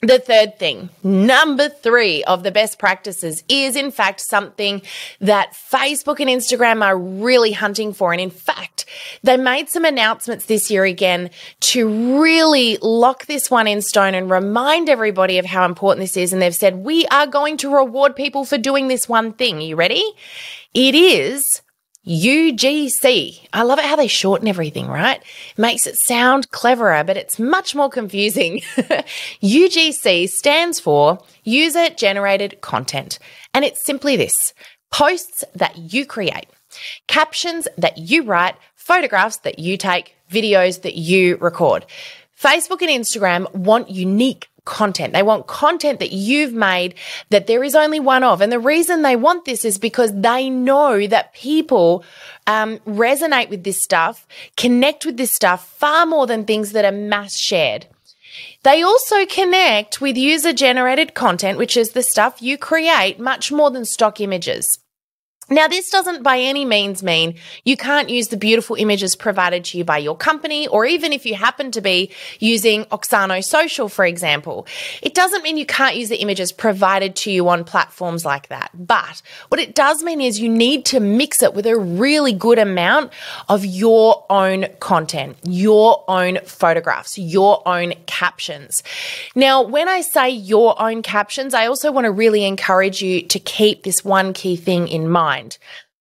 the 0.00 0.20
third 0.20 0.58
thing, 0.58 0.90
number 1.02 1.68
three 1.68 2.22
of 2.24 2.44
the 2.44 2.52
best 2.52 2.78
practices 2.78 3.42
is 3.48 3.74
in 3.74 3.90
fact 3.90 4.20
something 4.20 4.82
that 5.20 5.54
Facebook 5.54 6.20
and 6.20 6.28
Instagram 6.28 6.84
are 6.84 6.96
really 6.96 7.52
hunting 7.52 7.92
for. 7.92 8.12
And 8.12 8.20
in 8.20 8.30
fact, 8.30 8.77
they 9.22 9.36
made 9.36 9.68
some 9.68 9.84
announcements 9.84 10.46
this 10.46 10.70
year 10.70 10.84
again 10.84 11.30
to 11.60 12.20
really 12.20 12.78
lock 12.80 13.26
this 13.26 13.50
one 13.50 13.66
in 13.66 13.82
stone 13.82 14.14
and 14.14 14.30
remind 14.30 14.88
everybody 14.88 15.38
of 15.38 15.46
how 15.46 15.64
important 15.64 16.02
this 16.02 16.16
is. 16.16 16.32
And 16.32 16.40
they've 16.40 16.54
said, 16.54 16.76
we 16.76 17.06
are 17.06 17.26
going 17.26 17.56
to 17.58 17.74
reward 17.74 18.16
people 18.16 18.44
for 18.44 18.58
doing 18.58 18.88
this 18.88 19.08
one 19.08 19.32
thing. 19.32 19.56
Are 19.58 19.62
you 19.62 19.76
ready? 19.76 20.04
It 20.74 20.94
is 20.94 21.62
UGC. 22.08 23.48
I 23.52 23.62
love 23.62 23.78
it 23.78 23.84
how 23.84 23.96
they 23.96 24.06
shorten 24.06 24.48
everything, 24.48 24.86
right? 24.86 25.22
Makes 25.58 25.86
it 25.86 25.96
sound 25.96 26.50
cleverer, 26.50 27.04
but 27.04 27.18
it's 27.18 27.38
much 27.38 27.74
more 27.74 27.90
confusing. 27.90 28.60
UGC 29.42 30.28
stands 30.28 30.80
for 30.80 31.18
User 31.44 31.90
Generated 31.90 32.60
Content. 32.62 33.18
And 33.52 33.64
it's 33.64 33.84
simply 33.84 34.16
this 34.16 34.54
posts 34.90 35.44
that 35.54 35.76
you 35.76 36.06
create, 36.06 36.46
captions 37.08 37.68
that 37.76 37.98
you 37.98 38.22
write, 38.22 38.56
photographs 38.88 39.36
that 39.38 39.58
you 39.58 39.76
take, 39.76 40.16
videos 40.30 40.80
that 40.82 40.94
you 40.94 41.36
record. 41.36 41.84
Facebook 42.40 42.80
and 42.80 42.90
Instagram 42.90 43.52
want 43.54 43.90
unique 43.90 44.48
content. 44.64 45.12
They 45.12 45.22
want 45.22 45.46
content 45.46 45.98
that 45.98 46.12
you've 46.12 46.54
made 46.54 46.94
that 47.28 47.46
there 47.46 47.62
is 47.62 47.74
only 47.74 48.00
one 48.00 48.24
of. 48.24 48.40
And 48.40 48.50
the 48.50 48.58
reason 48.58 49.02
they 49.02 49.16
want 49.16 49.44
this 49.44 49.64
is 49.64 49.78
because 49.78 50.12
they 50.14 50.48
know 50.48 51.06
that 51.06 51.34
people 51.34 52.02
um, 52.46 52.78
resonate 52.80 53.50
with 53.50 53.64
this 53.64 53.82
stuff, 53.82 54.26
connect 54.56 55.04
with 55.04 55.16
this 55.18 55.34
stuff 55.34 55.68
far 55.68 56.06
more 56.06 56.26
than 56.26 56.44
things 56.44 56.72
that 56.72 56.84
are 56.84 56.92
mass 56.92 57.36
shared. 57.36 57.86
They 58.62 58.82
also 58.82 59.26
connect 59.26 60.00
with 60.00 60.16
user 60.16 60.52
generated 60.52 61.14
content, 61.14 61.58
which 61.58 61.76
is 61.76 61.90
the 61.90 62.02
stuff 62.02 62.40
you 62.40 62.56
create 62.56 63.18
much 63.18 63.52
more 63.52 63.70
than 63.70 63.84
stock 63.84 64.20
images. 64.20 64.78
Now, 65.50 65.66
this 65.66 65.88
doesn't 65.88 66.22
by 66.22 66.38
any 66.40 66.66
means 66.66 67.02
mean 67.02 67.36
you 67.64 67.76
can't 67.76 68.10
use 68.10 68.28
the 68.28 68.36
beautiful 68.36 68.76
images 68.76 69.16
provided 69.16 69.64
to 69.66 69.78
you 69.78 69.84
by 69.84 69.96
your 69.96 70.14
company, 70.14 70.68
or 70.68 70.84
even 70.84 71.10
if 71.10 71.24
you 71.24 71.36
happen 71.36 71.70
to 71.70 71.80
be 71.80 72.10
using 72.38 72.84
Auxano 72.86 73.42
Social, 73.42 73.88
for 73.88 74.04
example. 74.04 74.66
It 75.00 75.14
doesn't 75.14 75.42
mean 75.42 75.56
you 75.56 75.64
can't 75.64 75.96
use 75.96 76.10
the 76.10 76.20
images 76.20 76.52
provided 76.52 77.16
to 77.16 77.30
you 77.30 77.48
on 77.48 77.64
platforms 77.64 78.26
like 78.26 78.48
that. 78.48 78.70
But 78.74 79.22
what 79.48 79.58
it 79.58 79.74
does 79.74 80.02
mean 80.02 80.20
is 80.20 80.38
you 80.38 80.50
need 80.50 80.84
to 80.86 81.00
mix 81.00 81.42
it 81.42 81.54
with 81.54 81.66
a 81.66 81.78
really 81.78 82.34
good 82.34 82.58
amount 82.58 83.12
of 83.48 83.64
your 83.64 84.26
own 84.28 84.66
content, 84.80 85.38
your 85.44 86.04
own 86.08 86.40
photographs, 86.44 87.16
your 87.16 87.66
own 87.66 87.94
captions. 88.04 88.82
Now, 89.34 89.62
when 89.62 89.88
I 89.88 90.02
say 90.02 90.28
your 90.28 90.80
own 90.80 91.00
captions, 91.00 91.54
I 91.54 91.66
also 91.66 91.90
want 91.90 92.04
to 92.04 92.12
really 92.12 92.44
encourage 92.44 93.00
you 93.00 93.22
to 93.22 93.38
keep 93.38 93.84
this 93.84 94.04
one 94.04 94.34
key 94.34 94.54
thing 94.56 94.88
in 94.88 95.08
mind 95.08 95.37
mind. 95.38 95.58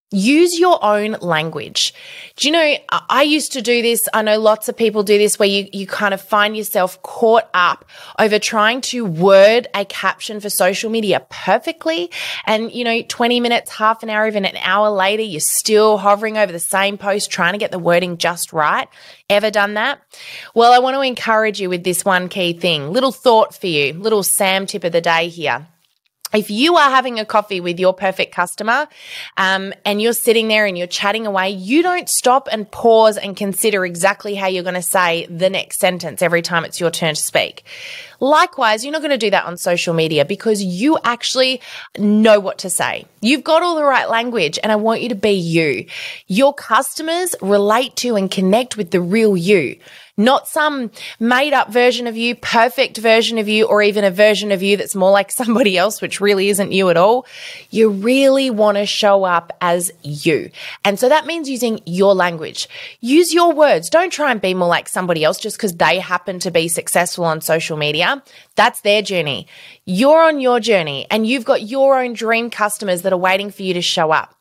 Use 0.09 0.57
your 0.57 0.79
own 0.81 1.17
language. 1.19 1.93
Do 2.37 2.47
you 2.47 2.53
know, 2.53 2.75
I 3.09 3.23
used 3.23 3.51
to 3.51 3.61
do 3.61 3.81
this. 3.81 4.07
I 4.13 4.21
know 4.21 4.39
lots 4.39 4.69
of 4.69 4.77
people 4.77 5.03
do 5.03 5.17
this 5.17 5.37
where 5.37 5.49
you, 5.49 5.67
you 5.73 5.85
kind 5.85 6.13
of 6.13 6.21
find 6.21 6.55
yourself 6.55 7.01
caught 7.01 7.49
up 7.53 7.83
over 8.17 8.39
trying 8.39 8.79
to 8.79 9.03
word 9.03 9.67
a 9.73 9.83
caption 9.83 10.39
for 10.39 10.49
social 10.49 10.89
media 10.89 11.27
perfectly. 11.29 12.09
And, 12.45 12.71
you 12.71 12.85
know, 12.85 13.01
20 13.01 13.41
minutes, 13.41 13.69
half 13.69 14.01
an 14.01 14.09
hour, 14.09 14.25
even 14.25 14.45
an 14.45 14.55
hour 14.61 14.89
later, 14.91 15.23
you're 15.23 15.41
still 15.41 15.97
hovering 15.97 16.37
over 16.37 16.53
the 16.53 16.59
same 16.59 16.97
post, 16.97 17.29
trying 17.29 17.51
to 17.51 17.59
get 17.59 17.71
the 17.71 17.79
wording 17.79 18.17
just 18.17 18.53
right. 18.53 18.87
Ever 19.29 19.51
done 19.51 19.73
that? 19.73 19.99
Well, 20.55 20.71
I 20.71 20.79
want 20.79 20.95
to 20.95 21.01
encourage 21.01 21.59
you 21.59 21.67
with 21.67 21.83
this 21.83 22.05
one 22.05 22.29
key 22.29 22.53
thing. 22.53 22.93
Little 22.93 23.11
thought 23.11 23.59
for 23.59 23.67
you, 23.67 23.91
little 23.91 24.23
Sam 24.23 24.67
tip 24.67 24.85
of 24.85 24.93
the 24.93 25.01
day 25.01 25.27
here 25.27 25.67
if 26.33 26.51
you 26.51 26.75
are 26.75 26.89
having 26.89 27.19
a 27.19 27.25
coffee 27.25 27.61
with 27.61 27.79
your 27.79 27.93
perfect 27.93 28.33
customer 28.33 28.87
um, 29.37 29.73
and 29.85 30.01
you're 30.01 30.13
sitting 30.13 30.47
there 30.47 30.65
and 30.65 30.77
you're 30.77 30.87
chatting 30.87 31.25
away, 31.25 31.49
you 31.51 31.81
don't 31.81 32.09
stop 32.09 32.49
and 32.51 32.69
pause 32.69 33.17
and 33.17 33.37
consider 33.37 33.85
exactly 33.85 34.35
how 34.35 34.47
you're 34.47 34.63
going 34.63 34.75
to 34.75 34.81
say 34.81 35.25
the 35.27 35.49
next 35.49 35.79
sentence 35.79 36.21
every 36.21 36.41
time 36.41 36.65
it's 36.65 36.79
your 36.79 36.91
turn 36.91 37.15
to 37.15 37.21
speak. 37.21 37.63
Likewise, 38.19 38.83
you're 38.83 38.91
not 38.91 39.01
going 39.01 39.11
to 39.11 39.17
do 39.17 39.29
that 39.29 39.45
on 39.45 39.57
social 39.57 39.93
media 39.93 40.25
because 40.25 40.61
you 40.61 40.97
actually 41.03 41.61
know 41.97 42.39
what 42.39 42.57
to 42.59 42.69
say. 42.69 43.05
You've 43.21 43.43
got 43.43 43.61
all 43.63 43.75
the 43.75 43.83
right 43.83 44.09
language 44.09 44.59
and 44.61 44.71
I 44.71 44.75
want 44.75 45.01
you 45.01 45.09
to 45.09 45.15
be 45.15 45.31
you. 45.31 45.85
Your 46.27 46.53
customers 46.53 47.35
relate 47.41 47.95
to 47.97 48.15
and 48.15 48.29
connect 48.29 48.75
with 48.75 48.91
the 48.91 49.01
real 49.01 49.37
you 49.37 49.77
not 50.17 50.47
some 50.47 50.89
made 51.19 51.53
up 51.53 51.71
version 51.71 52.07
of 52.07 52.17
you, 52.17 52.35
perfect 52.35 52.97
version 52.97 53.37
of 53.37 53.47
you, 53.47 53.65
or 53.65 53.83
even 53.83 54.03
a 54.03 54.11
version 54.11 54.51
of 54.51 54.63
you 54.63 54.75
that's 54.75 54.95
more 54.95 55.11
like 55.11 55.31
somebody 55.43 55.77
else, 55.77 56.01
which 56.01 56.19
really 56.19 56.49
isn't 56.49 56.71
you 56.71 56.89
at 56.89 56.97
all. 56.97 57.25
You 57.69 57.89
really 57.89 58.49
want 58.49 58.77
to 58.77 58.85
show 58.85 59.23
up 59.23 59.55
as 59.61 59.91
you. 60.01 60.49
And 60.83 60.99
so 60.99 61.07
that 61.09 61.27
means 61.27 61.49
using 61.49 61.79
your 61.85 62.15
language. 62.15 62.67
Use 62.99 63.33
your 63.33 63.53
words. 63.53 63.89
Don't 63.89 64.11
try 64.11 64.31
and 64.31 64.41
be 64.41 64.53
more 64.53 64.67
like 64.67 64.89
somebody 64.89 65.23
else 65.23 65.39
just 65.39 65.57
because 65.57 65.75
they 65.75 65.99
happen 65.99 66.39
to 66.39 66.51
be 66.51 66.67
successful 66.67 67.25
on 67.25 67.41
social 67.41 67.77
media. 67.77 68.23
That's 68.55 68.81
their 68.81 69.01
journey. 69.03 69.47
You're 69.85 70.23
on 70.23 70.41
your 70.41 70.59
journey 70.59 71.05
and 71.11 71.27
you've 71.27 71.45
got 71.45 71.61
your 71.61 72.01
own 72.01 72.13
dream 72.13 72.49
customers 72.49 73.03
that 73.03 73.13
are 73.13 73.17
waiting 73.17 73.51
for 73.51 73.61
you 73.61 73.75
to 73.75 73.81
show 73.81 74.11
up. 74.11 74.33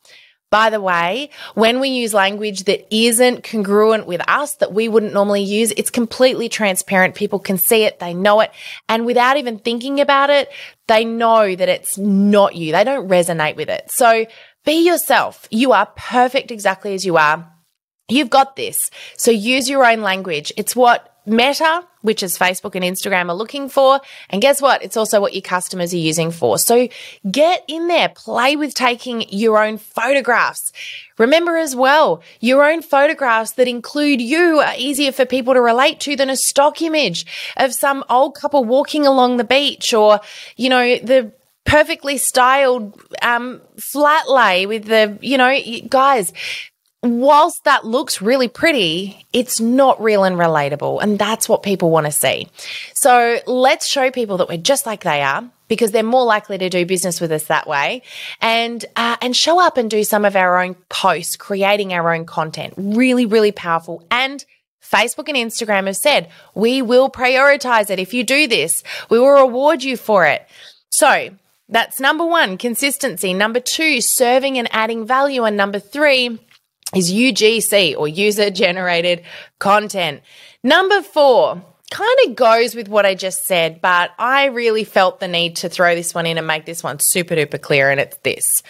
By 0.49 0.69
the 0.69 0.79
way, 0.79 1.29
when 1.55 1.81
we 1.81 1.89
use 1.89 2.13
language 2.13 2.63
that 2.65 2.87
isn't 2.95 3.43
congruent 3.43 4.07
with 4.07 4.21
us, 4.29 4.55
that 4.55 4.73
we 4.73 4.87
wouldn't 4.87 5.13
normally 5.13 5.43
use, 5.43 5.73
it's 5.75 5.89
completely 5.89 6.47
transparent. 6.47 7.15
People 7.15 7.39
can 7.39 7.57
see 7.57 7.83
it, 7.83 7.99
they 7.99 8.13
know 8.13 8.39
it, 8.39 8.51
and 8.87 9.05
without 9.05 9.35
even 9.35 9.59
thinking 9.59 9.99
about 9.99 10.29
it, 10.29 10.49
they 10.87 11.03
know 11.03 11.53
that 11.53 11.67
it's 11.67 11.97
not 11.97 12.55
you. 12.55 12.71
They 12.71 12.85
don't 12.85 13.09
resonate 13.09 13.57
with 13.57 13.69
it. 13.69 13.91
So 13.91 14.25
be 14.63 14.85
yourself. 14.85 15.47
You 15.51 15.73
are 15.73 15.91
perfect 15.97 16.51
exactly 16.51 16.93
as 16.93 17.05
you 17.05 17.17
are. 17.17 17.51
You've 18.07 18.29
got 18.29 18.55
this. 18.55 18.89
So 19.17 19.31
use 19.31 19.69
your 19.69 19.85
own 19.85 19.99
language. 19.99 20.53
It's 20.55 20.77
what 20.77 21.16
Meta, 21.27 21.85
which 22.01 22.23
is 22.23 22.37
Facebook 22.37 22.73
and 22.75 22.85
Instagram, 22.85 23.29
are 23.29 23.35
looking 23.35 23.67
for. 23.67 23.99
And 24.29 24.41
guess 24.41 24.61
what? 24.61 24.81
It's 24.81 24.95
also 24.95 25.19
what 25.19 25.33
your 25.33 25.41
customers 25.41 25.93
are 25.93 25.97
using 25.97 26.31
for. 26.31 26.57
So 26.57 26.87
get 27.29 27.65
in 27.67 27.87
there, 27.87 28.09
play 28.09 28.55
with 28.55 28.73
taking 28.73 29.25
your 29.29 29.61
own 29.61 29.77
photographs. 29.77 30.71
Remember 31.17 31.57
as 31.57 31.75
well, 31.75 32.21
your 32.39 32.63
own 32.69 32.81
photographs 32.81 33.51
that 33.53 33.67
include 33.67 34.21
you 34.21 34.59
are 34.59 34.73
easier 34.77 35.11
for 35.11 35.25
people 35.25 35.53
to 35.53 35.61
relate 35.61 35.99
to 36.01 36.15
than 36.15 36.29
a 36.29 36.37
stock 36.37 36.81
image 36.81 37.25
of 37.57 37.73
some 37.73 38.05
old 38.09 38.35
couple 38.35 38.63
walking 38.63 39.05
along 39.05 39.37
the 39.37 39.43
beach 39.43 39.93
or, 39.93 40.21
you 40.55 40.69
know, 40.69 40.97
the 40.97 41.33
perfectly 41.65 42.17
styled 42.17 42.99
um, 43.21 43.61
flat 43.77 44.29
lay 44.29 44.65
with 44.65 44.85
the, 44.85 45.17
you 45.21 45.37
know, 45.37 45.53
guys, 45.89 46.31
whilst 47.03 47.63
that 47.65 47.85
looks 47.85 48.21
really 48.21 48.47
pretty, 48.47 49.25
it's 49.33 49.59
not 49.59 50.01
real 50.01 50.23
and 50.23 50.35
relatable. 50.37 51.01
And 51.01 51.19
that's 51.19 51.47
what 51.47 51.63
people 51.63 51.91
want 51.91 52.05
to 52.05 52.11
see. 52.11 52.47
So 52.93 53.39
let's 53.45 53.87
show 53.87 54.11
people 54.11 54.37
that 54.37 54.49
we're 54.49 54.57
just 54.57 54.85
like 54.85 55.03
they 55.03 55.21
are 55.21 55.49
because 55.67 55.91
they're 55.91 56.03
more 56.03 56.25
likely 56.25 56.57
to 56.57 56.69
do 56.69 56.85
business 56.85 57.19
with 57.21 57.31
us 57.31 57.45
that 57.45 57.67
way 57.67 58.01
and 58.41 58.83
uh, 58.95 59.17
and 59.21 59.35
show 59.35 59.61
up 59.61 59.77
and 59.77 59.89
do 59.89 60.03
some 60.03 60.25
of 60.25 60.35
our 60.35 60.61
own 60.61 60.75
posts 60.89 61.35
creating 61.35 61.93
our 61.93 62.13
own 62.13 62.25
content 62.25 62.73
really 62.77 63.25
really 63.25 63.51
powerful 63.51 64.03
and 64.09 64.45
Facebook 64.81 65.27
and 65.27 65.35
Instagram 65.35 65.87
have 65.87 65.97
said 65.97 66.29
we 66.55 66.81
will 66.81 67.09
prioritize 67.09 67.89
it 67.89 67.99
if 67.99 68.13
you 68.13 68.23
do 68.23 68.47
this 68.47 68.83
we 69.09 69.19
will 69.19 69.45
reward 69.45 69.83
you 69.83 69.97
for 69.97 70.25
it 70.25 70.47
so 70.89 71.29
that's 71.69 71.99
number 71.99 72.25
1 72.25 72.57
consistency 72.57 73.33
number 73.33 73.59
2 73.59 73.99
serving 73.99 74.57
and 74.57 74.69
adding 74.71 75.05
value 75.05 75.43
and 75.43 75.57
number 75.57 75.79
3 75.79 76.39
is 76.95 77.11
UGC 77.11 77.97
or 77.97 78.07
user 78.07 78.49
generated 78.49 79.23
content. 79.59 80.21
Number 80.63 81.01
four 81.01 81.61
kind 81.89 82.17
of 82.25 82.35
goes 82.35 82.75
with 82.75 82.87
what 82.87 83.05
I 83.05 83.15
just 83.15 83.45
said, 83.45 83.81
but 83.81 84.11
I 84.19 84.45
really 84.45 84.83
felt 84.83 85.19
the 85.19 85.27
need 85.27 85.57
to 85.57 85.69
throw 85.69 85.95
this 85.95 86.13
one 86.13 86.25
in 86.25 86.37
and 86.37 86.47
make 86.47 86.65
this 86.65 86.83
one 86.83 86.97
super 86.99 87.35
duper 87.35 87.61
clear. 87.61 87.89
And 87.89 87.99
it's 87.99 88.17
this 88.17 88.63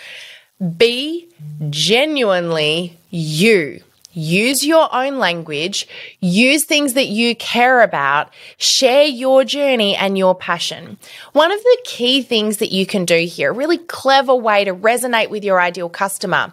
be 0.77 1.27
genuinely 1.69 2.97
you. 3.09 3.81
Use 4.13 4.65
your 4.65 4.89
own 4.95 5.19
language, 5.19 5.87
use 6.21 6.65
things 6.65 6.95
that 6.95 7.05
you 7.05 7.35
care 7.35 7.83
about, 7.83 8.33
share 8.57 9.03
your 9.03 9.43
journey 9.43 9.95
and 9.95 10.17
your 10.17 10.33
passion. 10.33 10.97
One 11.33 11.51
of 11.51 11.61
the 11.61 11.77
key 11.85 12.23
things 12.23 12.57
that 12.57 12.71
you 12.71 12.87
can 12.87 13.05
do 13.05 13.19
here, 13.19 13.51
a 13.51 13.53
really 13.53 13.77
clever 13.77 14.33
way 14.33 14.63
to 14.63 14.73
resonate 14.73 15.29
with 15.29 15.43
your 15.43 15.61
ideal 15.61 15.87
customer, 15.87 16.51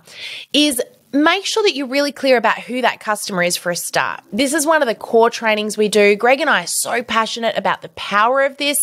is 0.52 0.82
make 1.14 1.46
sure 1.46 1.62
that 1.62 1.74
you're 1.74 1.86
really 1.86 2.12
clear 2.12 2.36
about 2.36 2.58
who 2.58 2.82
that 2.82 2.98
customer 2.98 3.42
is 3.42 3.56
for 3.56 3.70
a 3.70 3.76
start. 3.76 4.22
This 4.32 4.52
is 4.52 4.66
one 4.66 4.82
of 4.82 4.88
the 4.88 4.94
core 4.94 5.30
trainings 5.30 5.78
we 5.78 5.88
do. 5.88 6.16
Greg 6.16 6.40
and 6.40 6.50
I 6.50 6.64
are 6.64 6.66
so 6.66 7.02
passionate 7.02 7.56
about 7.56 7.82
the 7.82 7.88
power 7.90 8.42
of 8.42 8.56
this. 8.56 8.78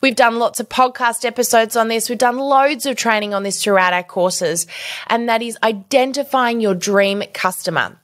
We've 0.00 0.16
done 0.16 0.38
lots 0.38 0.60
of 0.60 0.68
podcast 0.68 1.24
episodes 1.24 1.76
on 1.76 1.88
this. 1.88 2.08
We've 2.08 2.18
done 2.18 2.38
loads 2.38 2.86
of 2.86 2.96
training 2.96 3.34
on 3.34 3.42
this 3.42 3.62
throughout 3.62 3.92
our 3.92 4.02
courses, 4.02 4.66
and 5.08 5.28
that 5.28 5.42
is 5.42 5.58
identifying 5.62 6.60
your 6.60 6.74
dream 6.74 7.22
customer 7.34 7.98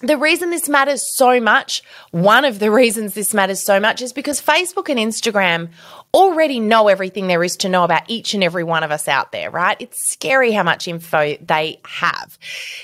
the 0.00 0.18
reason 0.18 0.50
this 0.50 0.68
matters 0.68 1.02
so 1.16 1.40
much, 1.40 1.82
one 2.10 2.44
of 2.44 2.58
the 2.58 2.70
reasons 2.82 3.14
this 3.14 3.34
matters 3.34 3.62
so 3.62 3.80
much 3.80 4.02
is 4.02 4.12
because 4.12 4.40
Facebook 4.40 4.88
and 4.88 4.98
Instagram 4.98 5.70
already 6.14 6.60
know 6.60 6.88
everything 6.88 7.26
there 7.26 7.42
is 7.42 7.56
to 7.58 7.68
know 7.68 7.82
about 7.82 8.08
each 8.08 8.34
and 8.34 8.44
every 8.44 8.62
one 8.62 8.84
of 8.84 8.92
us 8.92 9.08
out 9.08 9.32
there, 9.32 9.50
right? 9.50 9.76
It's 9.80 10.08
scary 10.10 10.52
how 10.52 10.62
much 10.62 10.86
info 10.86 11.36
they 11.44 11.80
have. 11.84 12.38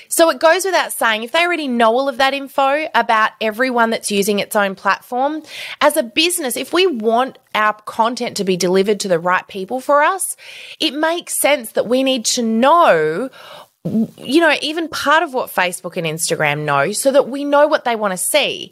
So 0.09 0.29
it 0.29 0.39
goes 0.39 0.65
without 0.65 0.91
saying, 0.91 1.23
if 1.23 1.31
they 1.31 1.43
already 1.43 1.69
know 1.69 1.93
all 1.93 2.09
of 2.09 2.17
that 2.17 2.33
info 2.33 2.87
about 2.93 3.31
everyone 3.39 3.89
that's 3.89 4.11
using 4.11 4.39
its 4.39 4.55
own 4.55 4.75
platform, 4.75 5.43
as 5.79 5.95
a 5.95 6.03
business, 6.03 6.57
if 6.57 6.73
we 6.73 6.85
want 6.85 7.37
our 7.55 7.73
content 7.73 8.37
to 8.37 8.43
be 8.43 8.57
delivered 8.57 8.99
to 8.99 9.07
the 9.07 9.19
right 9.19 9.47
people 9.47 9.79
for 9.79 10.03
us, 10.03 10.35
it 10.79 10.93
makes 10.93 11.39
sense 11.39 11.71
that 11.71 11.87
we 11.87 12.03
need 12.03 12.25
to 12.25 12.43
know 12.43 13.29
you 13.83 14.41
know, 14.41 14.53
even 14.61 14.87
part 14.87 15.23
of 15.23 15.33
what 15.33 15.49
Facebook 15.49 15.97
and 15.97 16.05
Instagram 16.05 16.65
know 16.65 16.91
so 16.91 17.11
that 17.11 17.27
we 17.27 17.43
know 17.43 17.65
what 17.65 17.83
they 17.83 17.95
want 17.95 18.11
to 18.11 18.17
see. 18.17 18.71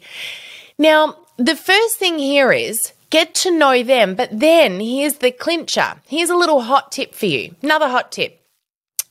Now, 0.78 1.16
the 1.36 1.56
first 1.56 1.98
thing 1.98 2.18
here 2.18 2.52
is 2.52 2.92
get 3.10 3.34
to 3.34 3.50
know 3.50 3.82
them, 3.82 4.14
but 4.14 4.30
then 4.32 4.80
here's 4.80 5.16
the 5.16 5.30
clincher. 5.30 5.94
Here's 6.06 6.30
a 6.30 6.36
little 6.36 6.62
hot 6.62 6.92
tip 6.92 7.14
for 7.14 7.26
you. 7.26 7.54
Another 7.62 7.88
hot 7.88 8.12
tip 8.12 8.40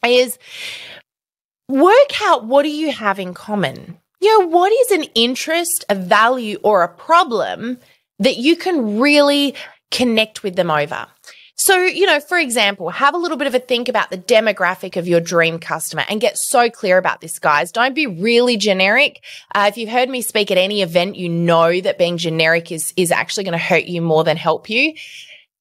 is 0.06 0.40
work 1.68 2.22
out 2.24 2.46
what 2.46 2.64
do 2.64 2.70
you 2.70 2.92
have 2.92 3.20
in 3.20 3.34
common? 3.34 3.98
You 4.22 4.40
know, 4.40 4.48
what 4.48 4.72
is 4.72 4.92
an 4.92 5.04
interest, 5.16 5.86
a 5.90 5.96
value, 5.96 6.60
or 6.64 6.84
a 6.84 6.90
problem 6.90 7.80
that 8.20 8.38
you 8.38 8.56
can 8.56 9.00
really 9.00 9.56
connect 9.92 10.44
with 10.44 10.56
them 10.56 10.70
over. 10.70 11.08
So, 11.70 11.84
you 11.84 12.08
know, 12.08 12.20
for 12.20 12.40
example, 12.40 12.90
have 12.90 13.14
a 13.14 13.18
little 13.20 13.38
bit 13.38 13.46
of 13.46 13.54
a 13.54 13.60
think 13.60 13.90
about 13.90 14.10
the 14.10 14.18
demographic 14.18 14.98
of 14.98 15.08
your 15.08 15.20
dream 15.20 15.60
customer 15.60 16.04
and 16.10 16.20
get 16.20 16.36
so 16.36 16.68
clear 16.68 16.98
about 16.98 17.22
this, 17.22 17.38
guys. 17.38 17.72
Don't 17.72 17.94
be 17.94 18.08
really 18.08 18.58
generic. 18.58 19.24
Uh, 19.54 19.68
if 19.70 19.78
you've 19.78 19.92
heard 19.92 20.10
me 20.10 20.24
speak 20.24 20.50
at 20.50 20.58
any 20.58 20.82
event, 20.82 21.16
you 21.16 21.30
know 21.30 21.80
that 21.80 22.00
being 22.00 22.18
generic 22.18 22.72
is, 22.72 22.92
is 22.98 23.12
actually 23.12 23.44
going 23.44 23.52
to 23.52 23.60
hurt 23.60 23.84
you 23.84 24.02
more 24.02 24.24
than 24.24 24.36
help 24.36 24.68
you. 24.68 24.96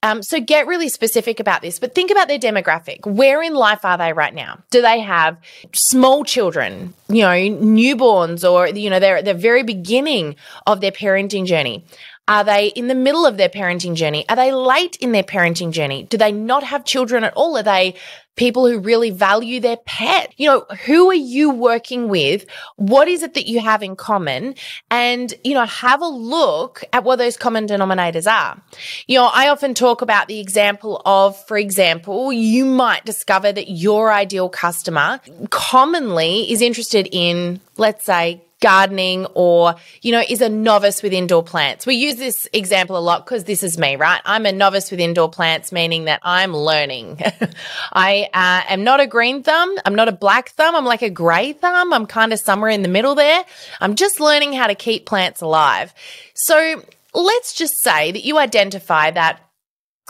Um, 0.03 0.23
so 0.23 0.41
get 0.41 0.67
really 0.67 0.89
specific 0.89 1.41
about 1.41 1.61
this, 1.61 1.79
but 1.79 1.95
think 1.95 2.11
about 2.11 2.27
their 2.27 2.39
demographic. 2.39 3.05
Where 3.05 3.43
in 3.43 3.53
life 3.53 3.85
are 3.85 3.99
they 3.99 4.15
right 4.15 4.33
now? 4.33 4.63
Do 4.71 4.81
they 4.81 5.01
have 5.01 5.37
small 5.75 6.25
children, 6.25 6.95
you 7.11 7.23
know, 7.23 7.33
newborns, 7.33 8.51
or 8.51 8.69
you 8.69 8.89
know, 8.89 8.99
they're 8.99 9.19
at 9.19 9.27
the 9.27 9.35
very 9.35 9.63
beginning 9.63 10.37
of 10.67 10.81
their 10.81 10.93
parenting 10.93 11.45
journey? 11.45 11.85
Are 12.29 12.45
they 12.45 12.67
in 12.67 12.89
the 12.89 12.95
middle 12.95 13.25
of 13.25 13.39
their 13.39 13.49
parenting 13.49 13.95
journey? 13.95 14.29
Are 14.29 14.37
they 14.37 14.53
late 14.53 14.97
in 14.97 15.13
their 15.13 15.23
parenting 15.23 15.73
journey? 15.73 16.03
Do 16.05 16.19
they 16.19 16.31
not 16.31 16.63
have 16.63 16.85
children 16.85 17.25
at 17.25 17.33
all? 17.35 17.57
Are 17.57 17.63
they 17.63 17.95
people 18.37 18.69
who 18.69 18.79
really 18.79 19.11
value 19.11 19.61
their 19.61 19.79
pet? 19.79 20.33
You 20.37 20.49
know, 20.49 20.67
who 20.85 21.11
are 21.11 21.15
you 21.15 21.51
working 21.51 22.09
with? 22.09 22.45
What 22.77 23.09
is 23.09 23.23
it 23.23 23.35
that 23.35 23.49
you 23.49 23.61
have 23.61 23.83
in 23.83 23.97
common? 23.97 24.55
And, 24.91 25.33
you 25.43 25.55
know, 25.55 25.65
have 25.65 26.03
a 26.03 26.07
look 26.07 26.85
at 26.93 27.03
what 27.03 27.17
those 27.17 27.37
common 27.37 27.67
denominators 27.67 28.31
are. 28.31 28.63
You 29.07 29.19
know, 29.19 29.31
I 29.33 29.49
often 29.49 29.75
talk 29.75 30.03
about 30.03 30.29
the 30.29 30.39
example 30.39 31.03
of, 31.07 31.43
for 31.47 31.57
example, 31.57 32.33
you 32.33 32.67
might 32.67 33.05
discover 33.07 33.51
that 33.51 33.71
your 33.71 34.13
ideal 34.13 34.51
customer 34.51 35.21
commonly 35.51 36.53
is 36.53 36.63
interested 36.63 37.09
in, 37.11 37.61
let's 37.77 38.05
say, 38.05 38.43
gardening 38.61 39.27
or, 39.35 39.75
you 40.03 40.13
know, 40.13 40.23
is 40.29 40.41
a 40.41 40.49
novice 40.49 41.03
with 41.03 41.13
indoor 41.13 41.43
plants. 41.43 41.87
We 41.87 41.95
use 41.95 42.17
this 42.17 42.49
example 42.53 42.97
a 42.97 43.01
lot 43.01 43.25
because 43.25 43.45
this 43.45 43.63
is 43.63 43.79
me, 43.79 43.97
right? 43.97 44.21
I'm 44.25 44.47
a 44.47 44.53
novice 44.53 44.91
with 44.91 45.01
indoor 45.01 45.31
plants, 45.31 45.71
meaning 45.71 46.05
that 46.05 46.21
I'm 46.23 46.55
learning. 46.57 47.21
I 47.93 48.29
uh, 48.35 48.73
am 48.73 48.85
not 48.85 49.01
a 49.01 49.07
green 49.07 49.43
thumb. 49.43 49.77
I'm 49.85 49.95
not 49.95 50.09
a 50.09 50.13
black 50.13 50.51
thumb. 50.51 50.75
I'm 50.75 50.85
like 50.85 51.03
a 51.03 51.11
gray 51.11 51.53
thumb. 51.53 51.93
I'm 51.93 52.07
kind 52.07 52.33
of 52.33 52.41
somewhere 52.41 52.71
in 52.71 52.83
the 52.83 52.89
middle 52.89 53.15
there. 53.15 53.45
I'm 53.81 53.95
just 53.95 54.21
learning 54.21 54.53
how 54.55 54.67
to 54.67 54.75
keep 54.75 55.07
plants 55.07 55.41
alive. 55.41 55.95
So 56.35 56.83
let's 57.15 57.55
just 57.55 57.75
say 57.83 58.13
that 58.13 58.25
you 58.25 58.39
identify 58.39 59.11
that 59.13 59.41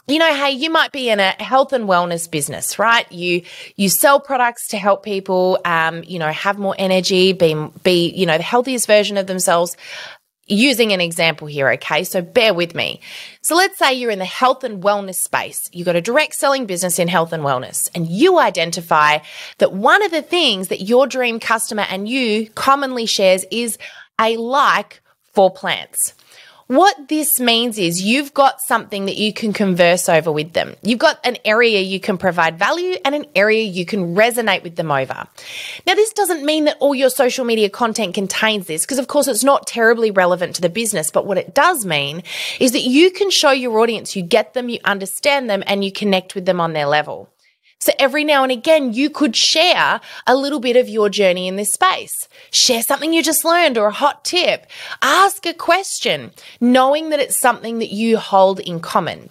you 0.08 0.18
know, 0.18 0.34
hey, 0.34 0.52
you 0.52 0.70
might 0.70 0.90
be 0.90 1.10
in 1.10 1.20
a 1.20 1.30
health 1.42 1.72
and 1.72 1.84
wellness 1.84 2.30
business, 2.30 2.78
right? 2.78 3.10
You 3.12 3.42
you 3.76 3.88
sell 3.88 4.18
products 4.18 4.68
to 4.68 4.78
help 4.78 5.04
people, 5.04 5.58
um, 5.64 6.02
you 6.04 6.18
know, 6.18 6.30
have 6.30 6.58
more 6.58 6.74
energy, 6.78 7.34
be 7.34 7.54
be 7.84 8.10
you 8.10 8.26
know 8.26 8.38
the 8.38 8.42
healthiest 8.42 8.86
version 8.86 9.16
of 9.18 9.26
themselves. 9.26 9.76
Using 10.50 10.94
an 10.94 11.02
example 11.02 11.46
here, 11.46 11.68
okay? 11.72 12.04
So 12.04 12.22
bear 12.22 12.54
with 12.54 12.74
me. 12.74 13.02
So 13.42 13.54
let's 13.54 13.76
say 13.76 13.92
you're 13.92 14.10
in 14.10 14.18
the 14.18 14.24
health 14.24 14.64
and 14.64 14.82
wellness 14.82 15.16
space. 15.16 15.68
You've 15.72 15.84
got 15.84 15.94
a 15.94 16.00
direct 16.00 16.36
selling 16.36 16.64
business 16.64 16.98
in 16.98 17.06
health 17.06 17.34
and 17.34 17.42
wellness, 17.42 17.90
and 17.94 18.06
you 18.06 18.38
identify 18.38 19.18
that 19.58 19.74
one 19.74 20.02
of 20.02 20.10
the 20.10 20.22
things 20.22 20.68
that 20.68 20.80
your 20.80 21.06
dream 21.06 21.38
customer 21.38 21.84
and 21.90 22.08
you 22.08 22.48
commonly 22.54 23.04
shares 23.04 23.44
is 23.50 23.76
a 24.18 24.38
like 24.38 25.02
for 25.34 25.50
plants. 25.50 26.14
What 26.68 27.08
this 27.08 27.40
means 27.40 27.78
is 27.78 28.02
you've 28.02 28.34
got 28.34 28.60
something 28.60 29.06
that 29.06 29.16
you 29.16 29.32
can 29.32 29.54
converse 29.54 30.06
over 30.06 30.30
with 30.30 30.52
them. 30.52 30.74
You've 30.82 30.98
got 30.98 31.18
an 31.24 31.38
area 31.46 31.80
you 31.80 31.98
can 31.98 32.18
provide 32.18 32.58
value 32.58 32.94
and 33.06 33.14
an 33.14 33.24
area 33.34 33.62
you 33.62 33.86
can 33.86 34.14
resonate 34.14 34.62
with 34.62 34.76
them 34.76 34.90
over. 34.90 35.26
Now, 35.86 35.94
this 35.94 36.12
doesn't 36.12 36.44
mean 36.44 36.66
that 36.66 36.76
all 36.78 36.94
your 36.94 37.08
social 37.08 37.46
media 37.46 37.70
content 37.70 38.12
contains 38.14 38.66
this, 38.66 38.84
because 38.84 38.98
of 38.98 39.08
course 39.08 39.28
it's 39.28 39.42
not 39.42 39.66
terribly 39.66 40.10
relevant 40.10 40.56
to 40.56 40.60
the 40.60 40.68
business. 40.68 41.10
But 41.10 41.24
what 41.24 41.38
it 41.38 41.54
does 41.54 41.86
mean 41.86 42.22
is 42.60 42.72
that 42.72 42.82
you 42.82 43.12
can 43.12 43.30
show 43.30 43.50
your 43.50 43.78
audience 43.78 44.14
you 44.14 44.22
get 44.22 44.52
them, 44.52 44.68
you 44.68 44.78
understand 44.84 45.48
them, 45.48 45.62
and 45.66 45.82
you 45.82 45.90
connect 45.90 46.34
with 46.34 46.44
them 46.44 46.60
on 46.60 46.74
their 46.74 46.86
level. 46.86 47.30
So 47.80 47.92
every 47.98 48.24
now 48.24 48.42
and 48.42 48.50
again, 48.50 48.92
you 48.92 49.08
could 49.08 49.36
share 49.36 50.00
a 50.26 50.36
little 50.36 50.58
bit 50.58 50.76
of 50.76 50.88
your 50.88 51.08
journey 51.08 51.46
in 51.46 51.56
this 51.56 51.72
space. 51.72 52.28
Share 52.50 52.82
something 52.82 53.12
you 53.12 53.22
just 53.22 53.44
learned 53.44 53.78
or 53.78 53.86
a 53.86 53.92
hot 53.92 54.24
tip. 54.24 54.66
Ask 55.00 55.46
a 55.46 55.54
question, 55.54 56.32
knowing 56.60 57.10
that 57.10 57.20
it's 57.20 57.38
something 57.38 57.78
that 57.78 57.92
you 57.92 58.18
hold 58.18 58.58
in 58.60 58.80
common. 58.80 59.30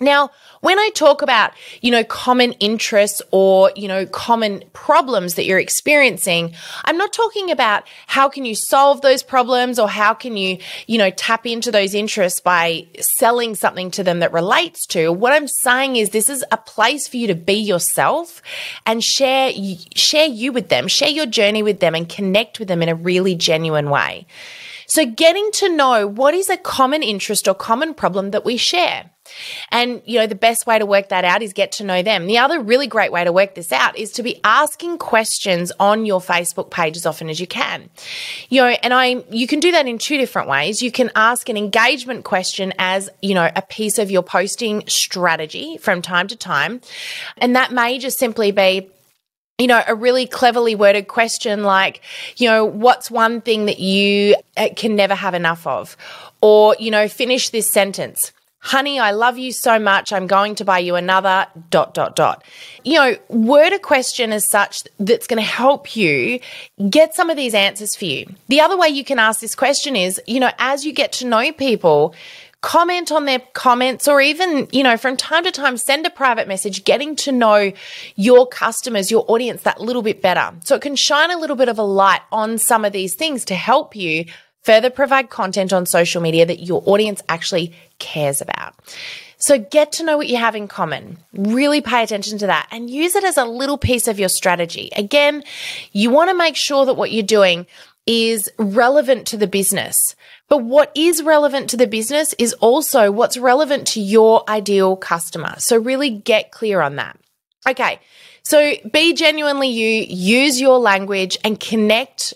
Now, 0.00 0.30
when 0.60 0.78
I 0.78 0.90
talk 0.94 1.22
about, 1.22 1.52
you 1.80 1.90
know, 1.90 2.04
common 2.04 2.52
interests 2.54 3.22
or, 3.30 3.72
you 3.76 3.88
know, 3.88 4.04
common 4.04 4.62
problems 4.74 5.36
that 5.36 5.46
you're 5.46 5.58
experiencing, 5.58 6.52
I'm 6.84 6.98
not 6.98 7.14
talking 7.14 7.50
about 7.50 7.84
how 8.06 8.28
can 8.28 8.44
you 8.44 8.54
solve 8.54 9.00
those 9.00 9.22
problems 9.22 9.78
or 9.78 9.88
how 9.88 10.12
can 10.12 10.36
you, 10.36 10.58
you 10.86 10.98
know, 10.98 11.08
tap 11.10 11.46
into 11.46 11.72
those 11.72 11.94
interests 11.94 12.40
by 12.40 12.86
selling 13.00 13.54
something 13.54 13.90
to 13.92 14.04
them 14.04 14.18
that 14.18 14.34
relates 14.34 14.86
to. 14.88 15.10
What 15.10 15.32
I'm 15.32 15.48
saying 15.48 15.96
is 15.96 16.10
this 16.10 16.28
is 16.28 16.44
a 16.52 16.58
place 16.58 17.08
for 17.08 17.16
you 17.16 17.26
to 17.28 17.34
be 17.34 17.54
yourself 17.54 18.42
and 18.84 19.02
share, 19.02 19.50
share 19.94 20.26
you 20.26 20.52
with 20.52 20.68
them, 20.68 20.88
share 20.88 21.08
your 21.08 21.26
journey 21.26 21.62
with 21.62 21.80
them 21.80 21.94
and 21.94 22.06
connect 22.06 22.58
with 22.58 22.68
them 22.68 22.82
in 22.82 22.90
a 22.90 22.94
really 22.94 23.34
genuine 23.34 23.88
way. 23.88 24.26
So 24.86 25.06
getting 25.06 25.50
to 25.52 25.68
know 25.68 26.06
what 26.06 26.34
is 26.34 26.48
a 26.48 26.56
common 26.56 27.02
interest 27.02 27.48
or 27.48 27.54
common 27.54 27.94
problem 27.94 28.30
that 28.30 28.44
we 28.44 28.56
share. 28.56 29.10
And, 29.70 30.02
you 30.04 30.18
know, 30.18 30.26
the 30.26 30.36
best 30.36 30.66
way 30.66 30.78
to 30.78 30.86
work 30.86 31.08
that 31.08 31.24
out 31.24 31.42
is 31.42 31.52
get 31.52 31.72
to 31.72 31.84
know 31.84 32.02
them. 32.02 32.26
The 32.26 32.38
other 32.38 32.60
really 32.60 32.86
great 32.86 33.10
way 33.10 33.24
to 33.24 33.32
work 33.32 33.56
this 33.56 33.72
out 33.72 33.98
is 33.98 34.12
to 34.12 34.22
be 34.22 34.40
asking 34.44 34.98
questions 34.98 35.72
on 35.80 36.06
your 36.06 36.20
Facebook 36.20 36.70
page 36.70 36.96
as 36.96 37.06
often 37.06 37.28
as 37.28 37.40
you 37.40 37.46
can. 37.46 37.90
You 38.48 38.62
know, 38.62 38.68
and 38.68 38.94
I, 38.94 39.24
you 39.30 39.48
can 39.48 39.60
do 39.60 39.72
that 39.72 39.86
in 39.86 39.98
two 39.98 40.16
different 40.16 40.48
ways. 40.48 40.80
You 40.80 40.92
can 40.92 41.10
ask 41.16 41.48
an 41.48 41.56
engagement 41.56 42.24
question 42.24 42.72
as, 42.78 43.10
you 43.20 43.34
know, 43.34 43.50
a 43.56 43.62
piece 43.62 43.98
of 43.98 44.10
your 44.10 44.22
posting 44.22 44.84
strategy 44.86 45.76
from 45.78 46.02
time 46.02 46.28
to 46.28 46.36
time. 46.36 46.80
And 47.38 47.56
that 47.56 47.72
may 47.72 47.98
just 47.98 48.18
simply 48.18 48.52
be, 48.52 48.90
you 49.58 49.66
know, 49.66 49.82
a 49.86 49.94
really 49.94 50.26
cleverly 50.26 50.74
worded 50.74 51.08
question 51.08 51.62
like, 51.62 52.02
you 52.36 52.48
know, 52.48 52.64
what's 52.64 53.10
one 53.10 53.40
thing 53.40 53.66
that 53.66 53.78
you 53.78 54.36
uh, 54.56 54.68
can 54.76 54.96
never 54.96 55.14
have 55.14 55.34
enough 55.34 55.66
of? 55.66 55.96
Or, 56.42 56.76
you 56.78 56.90
know, 56.90 57.08
finish 57.08 57.48
this 57.48 57.68
sentence 57.68 58.32
honey, 58.66 58.98
I 58.98 59.12
love 59.12 59.38
you 59.38 59.52
so 59.52 59.78
much. 59.78 60.12
I'm 60.12 60.26
going 60.26 60.56
to 60.56 60.64
buy 60.64 60.80
you 60.80 60.96
another 60.96 61.46
dot, 61.70 61.94
dot, 61.94 62.16
dot. 62.16 62.42
You 62.82 62.94
know, 62.94 63.16
word 63.28 63.72
a 63.72 63.78
question 63.78 64.32
as 64.32 64.50
such 64.50 64.82
that's 64.98 65.28
going 65.28 65.40
to 65.40 65.48
help 65.48 65.94
you 65.94 66.40
get 66.90 67.14
some 67.14 67.30
of 67.30 67.36
these 67.36 67.54
answers 67.54 67.94
for 67.94 68.06
you. 68.06 68.26
The 68.48 68.60
other 68.60 68.76
way 68.76 68.88
you 68.88 69.04
can 69.04 69.20
ask 69.20 69.40
this 69.40 69.54
question 69.54 69.94
is, 69.94 70.20
you 70.26 70.40
know, 70.40 70.50
as 70.58 70.84
you 70.84 70.92
get 70.92 71.12
to 71.12 71.26
know 71.26 71.52
people, 71.52 72.12
comment 72.66 73.12
on 73.12 73.26
their 73.26 73.38
comments 73.52 74.08
or 74.08 74.20
even, 74.20 74.66
you 74.72 74.82
know, 74.82 74.96
from 74.96 75.16
time 75.16 75.44
to 75.44 75.52
time, 75.52 75.76
send 75.76 76.04
a 76.04 76.10
private 76.10 76.48
message, 76.48 76.82
getting 76.82 77.14
to 77.14 77.30
know 77.30 77.72
your 78.16 78.44
customers, 78.44 79.08
your 79.08 79.24
audience 79.28 79.62
that 79.62 79.80
little 79.80 80.02
bit 80.02 80.20
better. 80.20 80.52
So 80.64 80.74
it 80.74 80.82
can 80.82 80.96
shine 80.96 81.30
a 81.30 81.38
little 81.38 81.54
bit 81.54 81.68
of 81.68 81.78
a 81.78 81.84
light 81.84 82.22
on 82.32 82.58
some 82.58 82.84
of 82.84 82.92
these 82.92 83.14
things 83.14 83.44
to 83.44 83.54
help 83.54 83.94
you 83.94 84.24
further 84.64 84.90
provide 84.90 85.30
content 85.30 85.72
on 85.72 85.86
social 85.86 86.20
media 86.20 86.44
that 86.44 86.58
your 86.58 86.82
audience 86.86 87.22
actually 87.28 87.72
cares 88.00 88.40
about. 88.40 88.74
So 89.38 89.60
get 89.60 89.92
to 89.92 90.04
know 90.04 90.16
what 90.16 90.26
you 90.26 90.38
have 90.38 90.56
in 90.56 90.66
common. 90.66 91.18
Really 91.34 91.80
pay 91.80 92.02
attention 92.02 92.36
to 92.38 92.48
that 92.48 92.66
and 92.72 92.90
use 92.90 93.14
it 93.14 93.22
as 93.22 93.36
a 93.36 93.44
little 93.44 93.78
piece 93.78 94.08
of 94.08 94.18
your 94.18 94.28
strategy. 94.28 94.90
Again, 94.96 95.44
you 95.92 96.10
want 96.10 96.30
to 96.30 96.36
make 96.36 96.56
sure 96.56 96.84
that 96.84 96.94
what 96.94 97.12
you're 97.12 97.22
doing 97.22 97.66
is 98.06 98.50
relevant 98.58 99.28
to 99.28 99.36
the 99.36 99.46
business. 99.46 100.16
But 100.48 100.58
what 100.58 100.92
is 100.94 101.22
relevant 101.22 101.70
to 101.70 101.76
the 101.76 101.86
business 101.86 102.34
is 102.38 102.52
also 102.54 103.10
what's 103.10 103.36
relevant 103.36 103.86
to 103.88 104.00
your 104.00 104.48
ideal 104.48 104.96
customer. 104.96 105.54
So 105.58 105.76
really 105.76 106.10
get 106.10 106.52
clear 106.52 106.80
on 106.80 106.96
that. 106.96 107.18
Okay. 107.68 108.00
So 108.44 108.74
be 108.92 109.12
genuinely 109.14 109.68
you, 109.68 110.06
use 110.08 110.60
your 110.60 110.78
language 110.78 111.36
and 111.42 111.58
connect 111.58 112.32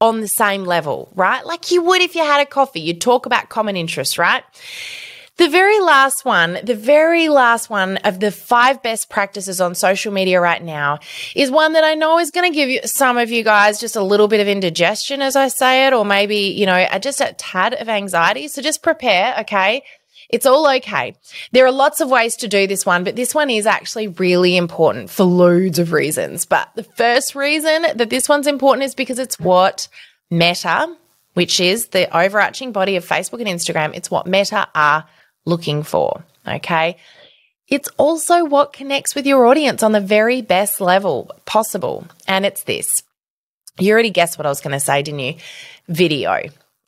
on 0.00 0.20
the 0.20 0.28
same 0.28 0.64
level, 0.64 1.10
right? 1.16 1.44
Like 1.44 1.72
you 1.72 1.82
would 1.82 2.00
if 2.00 2.14
you 2.14 2.22
had 2.22 2.40
a 2.40 2.46
coffee, 2.46 2.80
you'd 2.80 3.00
talk 3.00 3.26
about 3.26 3.48
common 3.48 3.76
interests, 3.76 4.18
right? 4.18 4.44
The 5.48 5.52
very 5.52 5.80
last 5.80 6.26
one, 6.26 6.58
the 6.62 6.74
very 6.74 7.30
last 7.30 7.70
one 7.70 7.96
of 8.04 8.20
the 8.20 8.30
five 8.30 8.82
best 8.82 9.08
practices 9.08 9.62
on 9.62 9.74
social 9.74 10.12
media 10.12 10.42
right 10.42 10.62
now 10.62 10.98
is 11.34 11.50
one 11.50 11.72
that 11.72 11.84
I 11.84 11.94
know 11.94 12.18
is 12.18 12.30
going 12.30 12.52
to 12.52 12.54
give 12.54 12.68
you 12.68 12.80
some 12.84 13.16
of 13.16 13.30
you 13.30 13.42
guys 13.42 13.80
just 13.80 13.96
a 13.96 14.02
little 14.02 14.28
bit 14.28 14.42
of 14.42 14.46
indigestion 14.46 15.22
as 15.22 15.36
I 15.36 15.48
say 15.48 15.86
it, 15.86 15.94
or 15.94 16.04
maybe, 16.04 16.36
you 16.36 16.66
know, 16.66 16.86
just 17.00 17.22
a 17.22 17.32
tad 17.32 17.72
of 17.72 17.88
anxiety. 17.88 18.46
So 18.48 18.60
just 18.60 18.82
prepare, 18.82 19.36
okay? 19.40 19.84
It's 20.28 20.44
all 20.44 20.68
okay. 20.68 21.16
There 21.52 21.64
are 21.64 21.72
lots 21.72 22.02
of 22.02 22.10
ways 22.10 22.36
to 22.36 22.46
do 22.46 22.66
this 22.66 22.84
one, 22.84 23.02
but 23.02 23.16
this 23.16 23.34
one 23.34 23.48
is 23.48 23.64
actually 23.64 24.08
really 24.08 24.54
important 24.54 25.08
for 25.08 25.24
loads 25.24 25.78
of 25.78 25.92
reasons. 25.92 26.44
But 26.44 26.68
the 26.74 26.84
first 26.84 27.34
reason 27.34 27.86
that 27.94 28.10
this 28.10 28.28
one's 28.28 28.46
important 28.46 28.84
is 28.84 28.94
because 28.94 29.18
it's 29.18 29.40
what 29.40 29.88
Meta, 30.28 30.94
which 31.32 31.58
is 31.58 31.86
the 31.86 32.14
overarching 32.14 32.72
body 32.72 32.96
of 32.96 33.08
Facebook 33.08 33.40
and 33.40 33.48
Instagram, 33.48 33.96
it's 33.96 34.10
what 34.10 34.26
Meta 34.26 34.68
are 34.74 35.06
looking 35.48 35.82
for. 35.82 36.24
Okay. 36.46 36.96
It's 37.68 37.88
also 37.96 38.44
what 38.44 38.72
connects 38.72 39.14
with 39.14 39.26
your 39.26 39.46
audience 39.46 39.82
on 39.82 39.92
the 39.92 40.00
very 40.00 40.40
best 40.40 40.80
level 40.80 41.30
possible. 41.44 42.06
And 42.26 42.46
it's 42.46 42.64
this. 42.64 43.02
You 43.78 43.92
already 43.92 44.10
guessed 44.10 44.38
what 44.38 44.46
I 44.46 44.48
was 44.48 44.60
going 44.60 44.72
to 44.72 44.80
say, 44.80 45.02
didn't 45.02 45.20
you? 45.20 45.34
Video. 45.88 46.40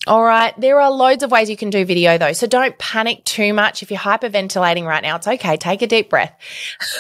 All 0.06 0.24
right. 0.24 0.58
There 0.58 0.80
are 0.80 0.90
loads 0.90 1.22
of 1.22 1.30
ways 1.30 1.50
you 1.50 1.58
can 1.58 1.68
do 1.68 1.84
video 1.84 2.16
though. 2.16 2.32
So 2.32 2.46
don't 2.46 2.76
panic 2.78 3.22
too 3.24 3.52
much. 3.52 3.82
If 3.82 3.90
you're 3.90 4.00
hyperventilating 4.00 4.86
right 4.86 5.02
now, 5.02 5.16
it's 5.16 5.28
okay. 5.28 5.58
Take 5.58 5.82
a 5.82 5.86
deep 5.86 6.08
breath. 6.08 6.34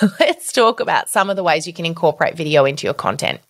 Let's 0.20 0.52
talk 0.52 0.80
about 0.80 1.08
some 1.08 1.30
of 1.30 1.36
the 1.36 1.42
ways 1.42 1.66
you 1.66 1.72
can 1.72 1.86
incorporate 1.86 2.36
video 2.36 2.66
into 2.66 2.86
your 2.86 2.92
content. 2.92 3.40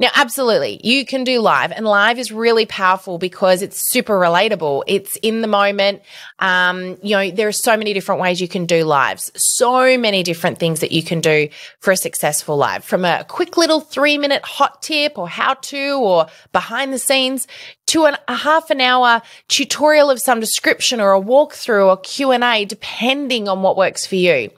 Now, 0.00 0.08
absolutely, 0.16 0.80
you 0.82 1.04
can 1.04 1.24
do 1.24 1.40
live, 1.40 1.72
and 1.72 1.84
live 1.84 2.18
is 2.18 2.32
really 2.32 2.64
powerful 2.64 3.18
because 3.18 3.60
it's 3.60 3.90
super 3.90 4.14
relatable. 4.14 4.82
It's 4.86 5.16
in 5.16 5.42
the 5.42 5.46
moment. 5.46 6.00
Um, 6.38 6.96
you 7.02 7.14
know, 7.16 7.30
there 7.30 7.48
are 7.48 7.52
so 7.52 7.76
many 7.76 7.92
different 7.92 8.18
ways 8.18 8.40
you 8.40 8.48
can 8.48 8.64
do 8.64 8.82
lives, 8.84 9.30
so 9.36 9.98
many 9.98 10.22
different 10.22 10.58
things 10.58 10.80
that 10.80 10.90
you 10.90 11.02
can 11.02 11.20
do 11.20 11.50
for 11.80 11.90
a 11.90 11.96
successful 11.98 12.56
live 12.56 12.82
from 12.82 13.04
a 13.04 13.24
quick 13.28 13.58
little 13.58 13.80
three 13.80 14.16
minute 14.16 14.42
hot 14.42 14.80
tip 14.80 15.18
or 15.18 15.28
how 15.28 15.52
to 15.54 15.98
or 16.00 16.26
behind 16.52 16.94
the 16.94 16.98
scenes 16.98 17.46
to 17.90 18.04
an, 18.04 18.16
a 18.28 18.34
half 18.34 18.70
an 18.70 18.80
hour 18.80 19.20
tutorial 19.48 20.10
of 20.10 20.20
some 20.20 20.38
description 20.38 21.00
or 21.00 21.12
a 21.12 21.20
walkthrough 21.20 21.88
or 21.88 21.96
Q&A, 21.96 22.64
depending 22.64 23.48
on 23.48 23.62
what 23.62 23.76
works 23.76 24.06
for 24.06 24.14
you. 24.14 24.50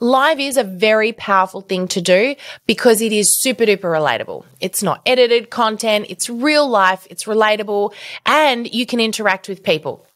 Live 0.00 0.40
is 0.40 0.56
a 0.56 0.64
very 0.64 1.12
powerful 1.12 1.60
thing 1.60 1.86
to 1.88 2.00
do 2.00 2.34
because 2.66 3.02
it 3.02 3.12
is 3.12 3.42
super 3.42 3.64
duper 3.64 3.80
relatable. 3.82 4.44
It's 4.60 4.82
not 4.82 5.02
edited 5.04 5.50
content. 5.50 6.06
It's 6.08 6.30
real 6.30 6.66
life. 6.66 7.06
It's 7.10 7.24
relatable 7.24 7.92
and 8.24 8.72
you 8.72 8.86
can 8.86 9.00
interact 9.00 9.48
with 9.48 9.62
people. 9.62 10.06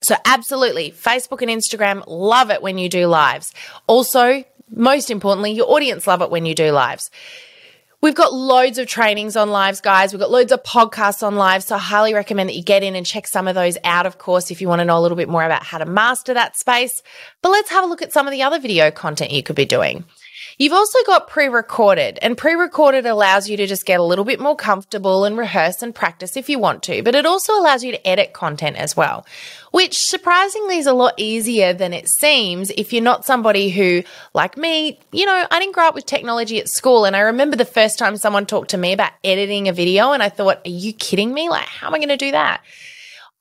So 0.00 0.14
absolutely, 0.24 0.92
Facebook 0.92 1.42
and 1.42 1.50
Instagram 1.50 2.04
love 2.06 2.50
it 2.50 2.62
when 2.62 2.78
you 2.78 2.88
do 2.88 3.06
lives. 3.08 3.52
Also, 3.86 4.44
most 4.70 5.10
importantly, 5.10 5.52
your 5.52 5.70
audience 5.70 6.06
love 6.06 6.22
it 6.22 6.30
when 6.30 6.46
you 6.46 6.54
do 6.54 6.70
lives. 6.70 7.10
We've 8.02 8.14
got 8.14 8.32
loads 8.32 8.78
of 8.78 8.86
trainings 8.86 9.36
on 9.36 9.50
lives, 9.50 9.80
guys. 9.80 10.12
We've 10.12 10.20
got 10.20 10.30
loads 10.30 10.52
of 10.52 10.62
podcasts 10.62 11.26
on 11.26 11.36
lives. 11.36 11.64
So 11.66 11.76
I 11.76 11.78
highly 11.78 12.14
recommend 12.14 12.48
that 12.48 12.54
you 12.54 12.62
get 12.62 12.82
in 12.82 12.94
and 12.94 13.06
check 13.06 13.26
some 13.26 13.48
of 13.48 13.54
those 13.54 13.78
out, 13.84 14.06
of 14.06 14.18
course, 14.18 14.50
if 14.50 14.60
you 14.60 14.68
want 14.68 14.80
to 14.80 14.84
know 14.84 14.98
a 14.98 15.00
little 15.00 15.16
bit 15.16 15.28
more 15.28 15.42
about 15.42 15.62
how 15.62 15.78
to 15.78 15.86
master 15.86 16.34
that 16.34 16.56
space. 16.56 17.02
But 17.42 17.50
let's 17.50 17.70
have 17.70 17.84
a 17.84 17.86
look 17.86 18.02
at 18.02 18.12
some 18.12 18.26
of 18.26 18.32
the 18.32 18.42
other 18.42 18.58
video 18.58 18.90
content 18.90 19.32
you 19.32 19.42
could 19.42 19.56
be 19.56 19.64
doing. 19.64 20.04
You've 20.58 20.72
also 20.72 20.98
got 21.04 21.28
pre-recorded 21.28 22.18
and 22.22 22.38
pre-recorded 22.38 23.04
allows 23.04 23.46
you 23.46 23.58
to 23.58 23.66
just 23.66 23.84
get 23.84 24.00
a 24.00 24.02
little 24.02 24.24
bit 24.24 24.40
more 24.40 24.56
comfortable 24.56 25.26
and 25.26 25.36
rehearse 25.36 25.82
and 25.82 25.94
practice 25.94 26.34
if 26.34 26.48
you 26.48 26.58
want 26.58 26.82
to, 26.84 27.02
but 27.02 27.14
it 27.14 27.26
also 27.26 27.52
allows 27.52 27.84
you 27.84 27.92
to 27.92 28.08
edit 28.08 28.32
content 28.32 28.76
as 28.78 28.96
well, 28.96 29.26
which 29.72 29.98
surprisingly 29.98 30.78
is 30.78 30.86
a 30.86 30.94
lot 30.94 31.12
easier 31.18 31.74
than 31.74 31.92
it 31.92 32.08
seems 32.08 32.70
if 32.70 32.94
you're 32.94 33.02
not 33.02 33.26
somebody 33.26 33.68
who, 33.68 34.02
like 34.32 34.56
me, 34.56 34.98
you 35.12 35.26
know, 35.26 35.46
I 35.50 35.60
didn't 35.60 35.74
grow 35.74 35.88
up 35.88 35.94
with 35.94 36.06
technology 36.06 36.58
at 36.58 36.70
school. 36.70 37.04
And 37.04 37.14
I 37.14 37.20
remember 37.20 37.56
the 37.56 37.66
first 37.66 37.98
time 37.98 38.16
someone 38.16 38.46
talked 38.46 38.70
to 38.70 38.78
me 38.78 38.94
about 38.94 39.12
editing 39.22 39.68
a 39.68 39.74
video 39.74 40.12
and 40.12 40.22
I 40.22 40.30
thought, 40.30 40.62
are 40.64 40.70
you 40.70 40.94
kidding 40.94 41.34
me? 41.34 41.50
Like, 41.50 41.66
how 41.66 41.88
am 41.88 41.94
I 41.94 41.98
going 41.98 42.08
to 42.08 42.16
do 42.16 42.30
that? 42.30 42.62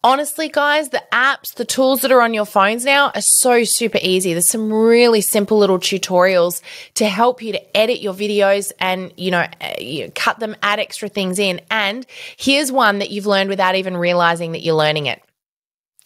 Honestly, 0.05 0.47
guys, 0.49 0.89
the 0.89 1.03
apps, 1.11 1.55
the 1.55 1.65
tools 1.65 2.01
that 2.01 2.11
are 2.11 2.21
on 2.21 2.35
your 2.35 2.45
phones 2.45 2.85
now 2.85 3.09
are 3.09 3.21
so 3.21 3.63
super 3.63 3.97
easy. 4.01 4.33
There's 4.33 4.47
some 4.47 4.71
really 4.71 5.19
simple 5.19 5.57
little 5.57 5.79
tutorials 5.79 6.61
to 6.93 7.07
help 7.09 7.41
you 7.41 7.51
to 7.53 7.77
edit 7.77 8.01
your 8.01 8.13
videos 8.13 8.71
and, 8.79 9.11
you 9.17 9.31
know, 9.31 9.47
uh, 9.59 9.73
you 9.79 10.11
cut 10.13 10.39
them, 10.39 10.55
add 10.61 10.79
extra 10.79 11.09
things 11.09 11.39
in. 11.39 11.59
And 11.71 12.05
here's 12.37 12.71
one 12.71 12.99
that 12.99 13.09
you've 13.09 13.25
learned 13.25 13.49
without 13.49 13.75
even 13.75 13.97
realizing 13.97 14.51
that 14.51 14.61
you're 14.61 14.75
learning 14.75 15.07
it. 15.07 15.21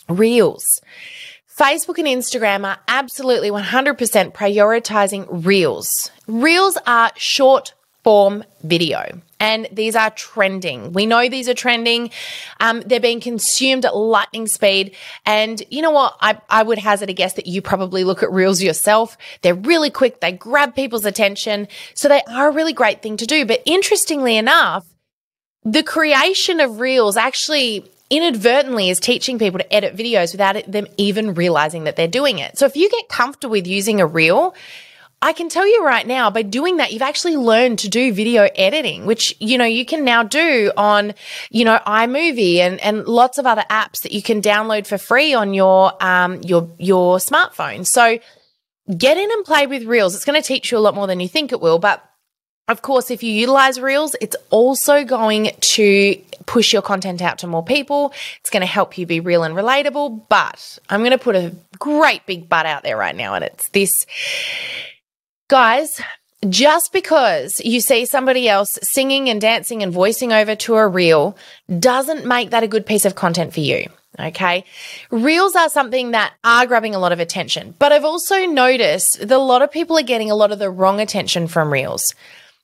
Reels. 0.07 0.81
Facebook 1.59 1.97
and 1.97 2.07
Instagram 2.07 2.65
are 2.65 2.79
absolutely 2.87 3.51
100% 3.51 4.31
prioritizing 4.31 5.27
Reels. 5.45 6.09
Reels 6.25 6.77
are 6.87 7.11
short 7.17 7.73
form 8.05 8.45
video. 8.63 9.21
And 9.39 9.67
these 9.71 9.95
are 9.95 10.09
trending. 10.09 10.91
We 10.91 11.05
know 11.05 11.29
these 11.29 11.47
are 11.47 11.53
trending. 11.53 12.11
Um, 12.59 12.81
they're 12.81 12.99
being 12.99 13.21
consumed 13.21 13.85
at 13.85 13.95
lightning 13.95 14.47
speed. 14.47 14.95
And 15.25 15.61
you 15.69 15.81
know 15.81 15.91
what? 15.91 16.17
I, 16.19 16.39
I 16.49 16.63
would 16.63 16.77
hazard 16.77 17.09
a 17.09 17.13
guess 17.13 17.33
that 17.33 17.47
you 17.47 17.61
probably 17.61 18.03
look 18.03 18.21
at 18.21 18.31
reels 18.31 18.61
yourself. 18.61 19.17
They're 19.41 19.55
really 19.55 19.89
quick. 19.89 20.19
They 20.19 20.33
grab 20.33 20.75
people's 20.75 21.05
attention. 21.05 21.67
So 21.93 22.09
they 22.09 22.21
are 22.23 22.49
a 22.49 22.53
really 22.53 22.73
great 22.73 23.01
thing 23.01 23.15
to 23.17 23.25
do. 23.25 23.45
But 23.45 23.61
interestingly 23.65 24.35
enough, 24.35 24.85
the 25.63 25.83
creation 25.83 26.59
of 26.59 26.79
reels 26.79 27.15
actually 27.15 27.89
inadvertently 28.09 28.89
is 28.89 28.99
teaching 28.99 29.37
people 29.37 29.59
to 29.59 29.73
edit 29.73 29.95
videos 29.95 30.31
without 30.31 30.69
them 30.69 30.87
even 30.97 31.33
realizing 31.33 31.83
that 31.83 31.95
they're 31.95 32.07
doing 32.07 32.39
it. 32.39 32.57
So 32.57 32.65
if 32.65 32.75
you 32.75 32.89
get 32.89 33.07
comfortable 33.07 33.51
with 33.51 33.67
using 33.67 34.01
a 34.01 34.05
reel, 34.05 34.55
I 35.21 35.33
can 35.33 35.49
tell 35.49 35.67
you 35.67 35.83
right 35.83 36.07
now, 36.07 36.29
by 36.29 36.43
doing 36.43 36.77
that, 36.77 36.93
you've 36.93 37.01
actually 37.01 37.35
learned 37.35 37.79
to 37.79 37.89
do 37.89 38.13
video 38.13 38.47
editing, 38.55 39.05
which, 39.05 39.35
you 39.39 39.57
know, 39.57 39.65
you 39.65 39.85
can 39.85 40.05
now 40.05 40.23
do 40.23 40.71
on, 40.77 41.13
you 41.49 41.65
know, 41.65 41.77
iMovie 41.85 42.57
and, 42.57 42.79
and 42.79 43.05
lots 43.05 43.37
of 43.37 43.45
other 43.45 43.65
apps 43.69 44.01
that 44.03 44.13
you 44.13 44.21
can 44.21 44.41
download 44.41 44.87
for 44.87 44.97
free 44.97 45.33
on 45.33 45.53
your, 45.53 45.91
um, 46.01 46.41
your, 46.43 46.69
your 46.77 47.17
smartphone. 47.17 47.85
So 47.85 48.19
get 48.97 49.17
in 49.17 49.29
and 49.29 49.43
play 49.43 49.67
with 49.67 49.83
Reels. 49.83 50.15
It's 50.15 50.23
going 50.23 50.41
to 50.41 50.47
teach 50.47 50.71
you 50.71 50.77
a 50.77 50.79
lot 50.79 50.95
more 50.95 51.07
than 51.07 51.19
you 51.19 51.27
think 51.27 51.51
it 51.51 51.59
will. 51.59 51.79
But 51.79 52.01
of 52.69 52.81
course, 52.81 53.11
if 53.11 53.21
you 53.21 53.33
utilize 53.33 53.77
Reels, 53.77 54.15
it's 54.21 54.37
also 54.51 55.03
going 55.03 55.51
to 55.59 56.15
push 56.45 56.71
your 56.71 56.81
content 56.81 57.21
out 57.21 57.39
to 57.39 57.47
more 57.47 57.63
people. 57.63 58.13
It's 58.39 58.49
going 58.49 58.61
to 58.61 58.67
help 58.67 58.97
you 58.97 59.05
be 59.05 59.19
real 59.19 59.43
and 59.43 59.53
relatable. 59.53 60.29
But 60.29 60.79
I'm 60.89 61.01
going 61.01 61.11
to 61.11 61.17
put 61.17 61.35
a 61.35 61.53
great 61.77 62.25
big 62.25 62.47
but 62.47 62.65
out 62.65 62.83
there 62.83 62.95
right 62.95 63.15
now. 63.15 63.33
And 63.33 63.43
it's 63.43 63.67
this 63.69 64.05
Guys, 65.49 65.99
just 66.47 66.93
because 66.93 67.59
you 67.59 67.81
see 67.81 68.05
somebody 68.05 68.47
else 68.47 68.77
singing 68.83 69.29
and 69.29 69.41
dancing 69.41 69.81
and 69.81 69.91
voicing 69.91 70.31
over 70.31 70.55
to 70.55 70.75
a 70.75 70.87
reel 70.87 71.35
doesn't 71.79 72.23
make 72.23 72.51
that 72.51 72.61
a 72.61 72.67
good 72.67 72.85
piece 72.85 73.03
of 73.03 73.15
content 73.15 73.51
for 73.51 73.59
you. 73.59 73.87
Okay. 74.19 74.63
Reels 75.09 75.55
are 75.55 75.69
something 75.69 76.11
that 76.11 76.33
are 76.43 76.67
grabbing 76.67 76.93
a 76.93 76.99
lot 76.99 77.13
of 77.13 77.19
attention, 77.19 77.73
but 77.79 77.91
I've 77.91 78.05
also 78.05 78.45
noticed 78.45 79.21
that 79.21 79.31
a 79.31 79.39
lot 79.39 79.63
of 79.63 79.71
people 79.71 79.97
are 79.97 80.03
getting 80.03 80.29
a 80.29 80.35
lot 80.35 80.51
of 80.51 80.59
the 80.59 80.69
wrong 80.69 81.01
attention 81.01 81.47
from 81.47 81.73
reels. 81.73 82.13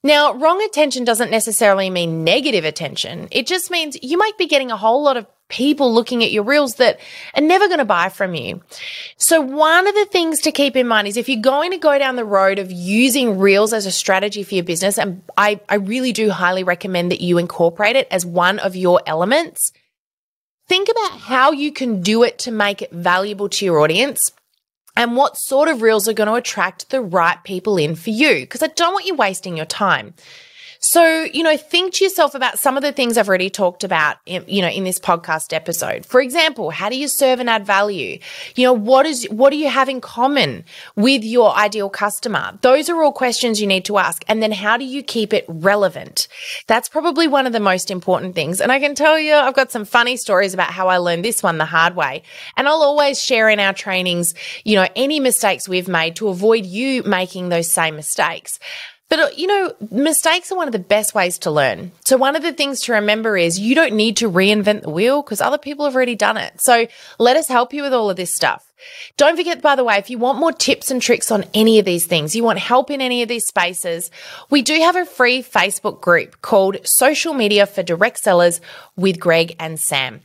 Now, 0.04 0.34
wrong 0.36 0.62
attention 0.62 1.06
doesn't 1.06 1.32
necessarily 1.32 1.90
mean 1.90 2.24
negative 2.24 2.66
attention. 2.66 3.30
It 3.32 3.48
just 3.48 3.72
means 3.72 3.98
you 4.04 4.20
might 4.20 4.38
be 4.38 4.46
getting 4.46 4.70
a 4.70 4.78
whole 4.78 5.02
lot 5.02 5.18
of 5.18 5.26
people 5.48 5.94
looking 5.94 6.24
at 6.24 6.32
your 6.32 6.44
reels 6.44 6.76
that 6.76 7.00
are 7.36 7.42
never 7.42 7.68
going 7.68 7.80
to 7.80 7.86
buy 7.86 8.10
from 8.10 8.34
you. 8.34 8.62
So 9.18 9.42
one 9.42 9.88
of 9.88 9.94
the 9.94 10.06
things 10.06 10.42
to 10.42 10.52
keep 10.52 10.76
in 10.76 10.88
mind 10.88 11.08
is 11.08 11.18
if 11.18 11.30
you're 11.30 11.42
going 11.42 11.72
to 11.72 11.78
go 11.78 11.98
down 12.00 12.16
the 12.16 12.26
road 12.26 12.58
of 12.58 12.72
using 12.72 13.38
reels 13.38 13.72
as 13.72 13.86
a 13.86 13.92
strategy 13.92 14.44
for 14.44 14.56
your 14.56 14.64
business, 14.64 14.98
and 14.98 15.22
I, 15.38 15.60
I 15.70 15.76
really 15.76 16.14
do 16.14 16.32
highly 16.32 16.64
recommend 16.64 17.12
that 17.12 17.22
you 17.22 17.38
incorporate 17.38 17.96
it 17.96 18.08
as 18.10 18.26
one 18.26 18.60
of 18.60 18.76
your 18.76 19.02
elements, 19.06 19.72
think 20.68 20.90
about 20.90 21.20
how 21.20 21.52
you 21.52 21.72
can 21.72 22.02
do 22.02 22.24
it 22.24 22.40
to 22.40 22.52
make 22.52 22.82
it 22.82 22.92
valuable 22.92 23.50
to 23.50 23.66
your 23.66 23.80
audience 23.80 24.32
and 24.96 25.16
what 25.16 25.38
sort 25.38 25.68
of 25.68 25.82
reels 25.82 26.08
are 26.08 26.14
going 26.14 26.28
to 26.30 26.36
attract 26.36 26.90
the 26.90 27.02
right 27.02 27.44
people 27.44 27.78
in 27.78 27.96
for 27.96 28.10
you. 28.10 28.40
Because 28.40 28.64
I 28.64 28.68
don't 28.68 28.94
want 28.94 29.06
you 29.06 29.14
wasting 29.14 29.58
your 29.58 29.66
time. 29.66 30.14
So, 30.88 31.24
you 31.24 31.42
know, 31.42 31.58
think 31.58 31.96
to 31.96 32.04
yourself 32.04 32.36
about 32.36 32.60
some 32.60 32.78
of 32.78 32.84
the 32.84 32.92
things 32.92 33.18
I've 33.18 33.28
already 33.28 33.50
talked 33.50 33.84
about, 33.84 34.18
in, 34.28 34.46
you 34.48 34.62
know, 34.62 34.68
in 34.68 34.84
this 34.84 35.00
podcast 35.00 35.52
episode. 35.52 36.06
For 36.06 36.22
example, 36.22 36.70
how 36.70 36.90
do 36.90 36.96
you 36.96 37.08
serve 37.08 37.40
and 37.40 37.50
add 37.50 37.66
value? 37.66 38.20
You 38.54 38.68
know, 38.68 38.74
what 38.74 39.08
is, 39.08 39.26
what 39.32 39.50
do 39.50 39.58
you 39.58 39.68
have 39.68 39.90
in 39.90 40.00
common 40.00 40.64
with 40.96 41.24
your 41.24 41.56
ideal 41.56 41.90
customer? 41.90 42.60
Those 42.62 42.88
are 42.88 43.02
all 43.02 43.12
questions 43.12 43.60
you 43.60 43.66
need 43.66 43.86
to 43.86 43.98
ask. 43.98 44.24
And 44.28 44.44
then 44.44 44.52
how 44.52 44.78
do 44.78 44.86
you 44.86 45.02
keep 45.02 45.34
it 45.34 45.46
relevant? 45.48 46.28
That's 46.68 46.88
probably 46.88 47.28
one 47.28 47.48
of 47.48 47.54
the 47.54 47.60
most 47.60 47.90
important 47.90 48.36
things. 48.36 48.62
And 48.62 48.72
I 48.72 48.80
can 48.80 48.94
tell 48.94 49.18
you, 49.18 49.34
I've 49.34 49.56
got 49.56 49.72
some 49.72 49.86
funny 49.86 50.18
stories 50.18 50.54
about 50.54 50.70
how 50.70 50.88
I 50.88 50.98
learned 50.98 51.26
this 51.26 51.42
one 51.42 51.58
the 51.58 51.66
hard 51.66 51.96
way. 51.96 52.22
And 52.58 52.68
I'll 52.68 52.84
always 52.84 53.20
share 53.20 53.50
in 53.50 53.60
our 53.60 53.74
trainings, 53.74 54.36
you 54.64 54.76
know, 54.76 54.88
any 54.96 55.20
mistakes 55.20 55.68
we've 55.68 55.88
made 55.88 56.18
to 56.18 56.28
avoid 56.28 56.64
you 56.64 57.02
making 57.02 57.50
those 57.50 57.72
same 57.72 57.96
mistakes. 57.96 58.60
But, 59.08 59.20
uh, 59.20 59.28
you 59.36 59.46
know, 59.46 59.74
mistakes 59.92 60.52
are 60.52 60.58
one 60.58 60.68
of 60.68 60.72
the 60.72 60.80
best 60.80 61.14
ways 61.14 61.38
to 61.40 61.52
learn. 61.52 61.92
So, 62.06 62.18
one 62.18 62.36
of 62.36 62.42
the 62.42 62.54
things 62.54 62.82
to 62.82 62.94
remember 62.94 63.38
is 63.38 63.60
you 63.60 63.76
don't 63.76 63.94
need 63.94 64.18
to 64.18 64.30
reinvent 64.30 64.82
the 64.82 64.90
wheel 64.90 65.22
because 65.22 65.42
other 65.42 65.60
people 65.60 65.86
have 65.86 65.96
already 65.96 66.16
done 66.16 66.38
it. 66.38 66.60
So, 66.60 66.88
let 67.20 67.38
us 67.38 67.48
help 67.48 67.74
you 67.74 67.84
with 67.84 67.94
all 67.94 68.10
of 68.10 68.18
this 68.18 68.34
stuff. 68.34 68.66
Don't 69.16 69.38
forget, 69.38 69.62
by 69.62 69.76
the 69.76 69.84
way, 69.84 69.98
if 69.98 70.10
you 70.10 70.18
want 70.18 70.40
more 70.40 70.52
tips 70.52 70.90
and 70.90 71.02
tricks 71.02 71.32
on 71.32 71.46
any 71.54 71.78
of 71.80 71.86
these 71.86 72.06
things, 72.08 72.36
you 72.36 72.44
want 72.44 72.60
help 72.60 72.90
in 72.90 73.00
any 73.00 73.22
of 73.22 73.30
these 73.30 73.46
spaces, 73.46 74.10
we 74.50 74.62
do 74.62 74.76
have 74.80 74.96
a 74.96 75.06
free 75.06 75.44
Facebook 75.44 76.02
group 76.02 76.42
called 76.42 76.78
Social 76.84 77.34
Media 77.34 77.66
for 77.68 77.84
Direct 77.84 78.20
Sellers 78.20 78.60
with 78.96 79.20
Greg 79.20 79.56
and 79.60 79.80
Sam 79.80 80.22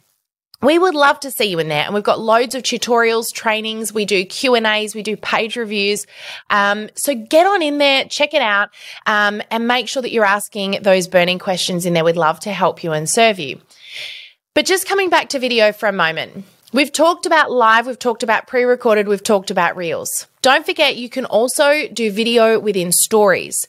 we 0.62 0.78
would 0.78 0.94
love 0.94 1.18
to 1.20 1.30
see 1.30 1.46
you 1.46 1.58
in 1.58 1.68
there 1.68 1.84
and 1.84 1.94
we've 1.94 2.02
got 2.02 2.20
loads 2.20 2.54
of 2.54 2.62
tutorials 2.62 3.32
trainings. 3.32 3.92
We 3.92 4.04
do 4.04 4.24
q 4.24 4.54
and 4.54 4.66
a's 4.66 4.94
we 4.94 5.02
do 5.02 5.16
page 5.16 5.56
reviews. 5.56 6.06
Um, 6.50 6.90
so 6.94 7.14
get 7.14 7.46
on 7.46 7.62
in 7.62 7.78
there 7.78 8.04
check 8.04 8.34
it 8.34 8.42
out 8.42 8.70
um, 9.06 9.42
and 9.50 9.66
make 9.66 9.88
sure 9.88 10.02
that 10.02 10.12
you're 10.12 10.24
asking 10.24 10.78
those 10.82 11.08
burning 11.08 11.38
questions 11.38 11.86
in 11.86 11.94
there. 11.94 12.04
We'd 12.04 12.16
love 12.16 12.40
to 12.40 12.52
help 12.52 12.84
you 12.84 12.92
and 12.92 13.08
serve 13.08 13.38
you. 13.38 13.60
But 14.54 14.66
just 14.66 14.86
coming 14.86 15.10
back 15.10 15.30
to 15.30 15.38
video 15.38 15.72
for 15.72 15.88
a 15.88 15.92
moment. 15.92 16.44
We've 16.72 16.92
talked 16.92 17.26
about 17.26 17.50
live 17.50 17.86
we've 17.86 17.98
talked 17.98 18.22
about 18.22 18.46
pre-recorded 18.46 19.08
we've 19.08 19.22
talked 19.22 19.50
about 19.50 19.76
reels. 19.76 20.26
Don't 20.42 20.64
forget 20.64 20.96
you 20.96 21.08
can 21.08 21.24
also 21.24 21.88
do 21.88 22.12
video 22.12 22.60
within 22.60 22.92
stories. 22.92 23.66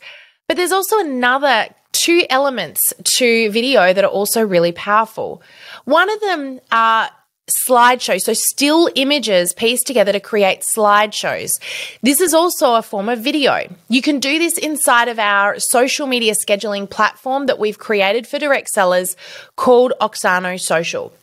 But 0.47 0.57
there's 0.57 0.71
also 0.71 0.99
another 0.99 1.69
two 1.91 2.25
elements 2.29 2.79
to 3.03 3.51
video 3.51 3.93
that 3.93 4.03
are 4.03 4.07
also 4.07 4.41
really 4.45 4.71
powerful. 4.71 5.41
One 5.85 6.09
of 6.09 6.19
them 6.21 6.59
are 6.71 7.09
slideshows, 7.49 8.21
so 8.21 8.33
still 8.33 8.89
images 8.95 9.53
pieced 9.53 9.87
together 9.87 10.11
to 10.13 10.19
create 10.19 10.61
slideshows. 10.61 11.59
This 12.01 12.21
is 12.21 12.33
also 12.33 12.75
a 12.75 12.81
form 12.81 13.09
of 13.09 13.19
video. 13.19 13.67
You 13.89 14.01
can 14.01 14.19
do 14.19 14.39
this 14.39 14.57
inside 14.57 15.07
of 15.07 15.19
our 15.19 15.59
social 15.59 16.07
media 16.07 16.33
scheduling 16.33 16.89
platform 16.89 17.47
that 17.47 17.59
we've 17.59 17.79
created 17.79 18.27
for 18.27 18.39
direct 18.39 18.69
sellers 18.69 19.15
called 19.55 19.93
Auxano 19.99 20.59
Social. 20.59 21.13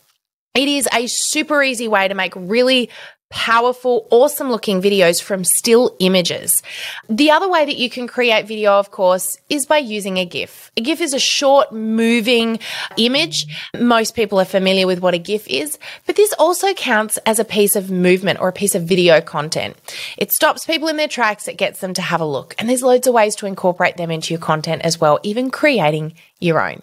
It 0.55 0.69
is 0.69 0.89
a 0.93 1.07
super 1.07 1.63
easy 1.63 1.89
way 1.89 2.09
to 2.09 2.15
make 2.15 2.33
really 2.35 2.91
powerful, 3.31 4.07
awesome 4.11 4.51
looking 4.51 4.81
videos 4.81 5.23
from 5.23 5.45
still 5.45 5.95
images. 5.99 6.63
The 7.09 7.31
other 7.31 7.49
way 7.49 7.65
that 7.65 7.77
you 7.77 7.91
can 7.91 8.07
create 8.07 8.47
video, 8.47 8.73
of 8.73 8.91
course, 8.91 9.39
is 9.49 9.67
by 9.67 9.79
using 9.79 10.17
a 10.17 10.25
GIF. 10.25 10.71
A 10.77 10.81
GIF 10.81 11.01
is 11.01 11.13
a 11.13 11.19
short, 11.19 11.73
moving 11.73 12.59
image. 12.97 13.47
Most 13.79 14.15
people 14.15 14.41
are 14.41 14.47
familiar 14.47 14.87
with 14.87 15.01
what 15.01 15.15
a 15.15 15.19
GIF 15.19 15.47
is, 15.49 15.79
but 16.07 16.17
this 16.17 16.33
also 16.35 16.73
counts 16.75 17.19
as 17.19 17.39
a 17.39 17.45
piece 17.45 17.77
of 17.77 17.91
movement 17.91 18.41
or 18.41 18.49
a 18.49 18.53
piece 18.53 18.75
of 18.75 18.85
video 18.85 19.21
content. 19.21 19.77
It 20.17 20.33
stops 20.33 20.65
people 20.65 20.89
in 20.89 20.97
their 20.97 21.09
tracks, 21.09 21.49
it 21.49 21.59
gets 21.59 21.81
them 21.81 21.95
to 21.95 22.03
have 22.03 22.21
a 22.21 22.27
look. 22.27 22.55
And 22.59 22.69
there's 22.69 22.83
loads 22.83 23.07
of 23.07 23.15
ways 23.15 23.37
to 23.37 23.47
incorporate 23.47 23.97
them 23.97 24.11
into 24.11 24.33
your 24.33 24.41
content 24.41 24.83
as 24.83 25.01
well, 25.01 25.19
even 25.23 25.51
creating 25.51 26.15
your 26.41 26.61
own. 26.61 26.83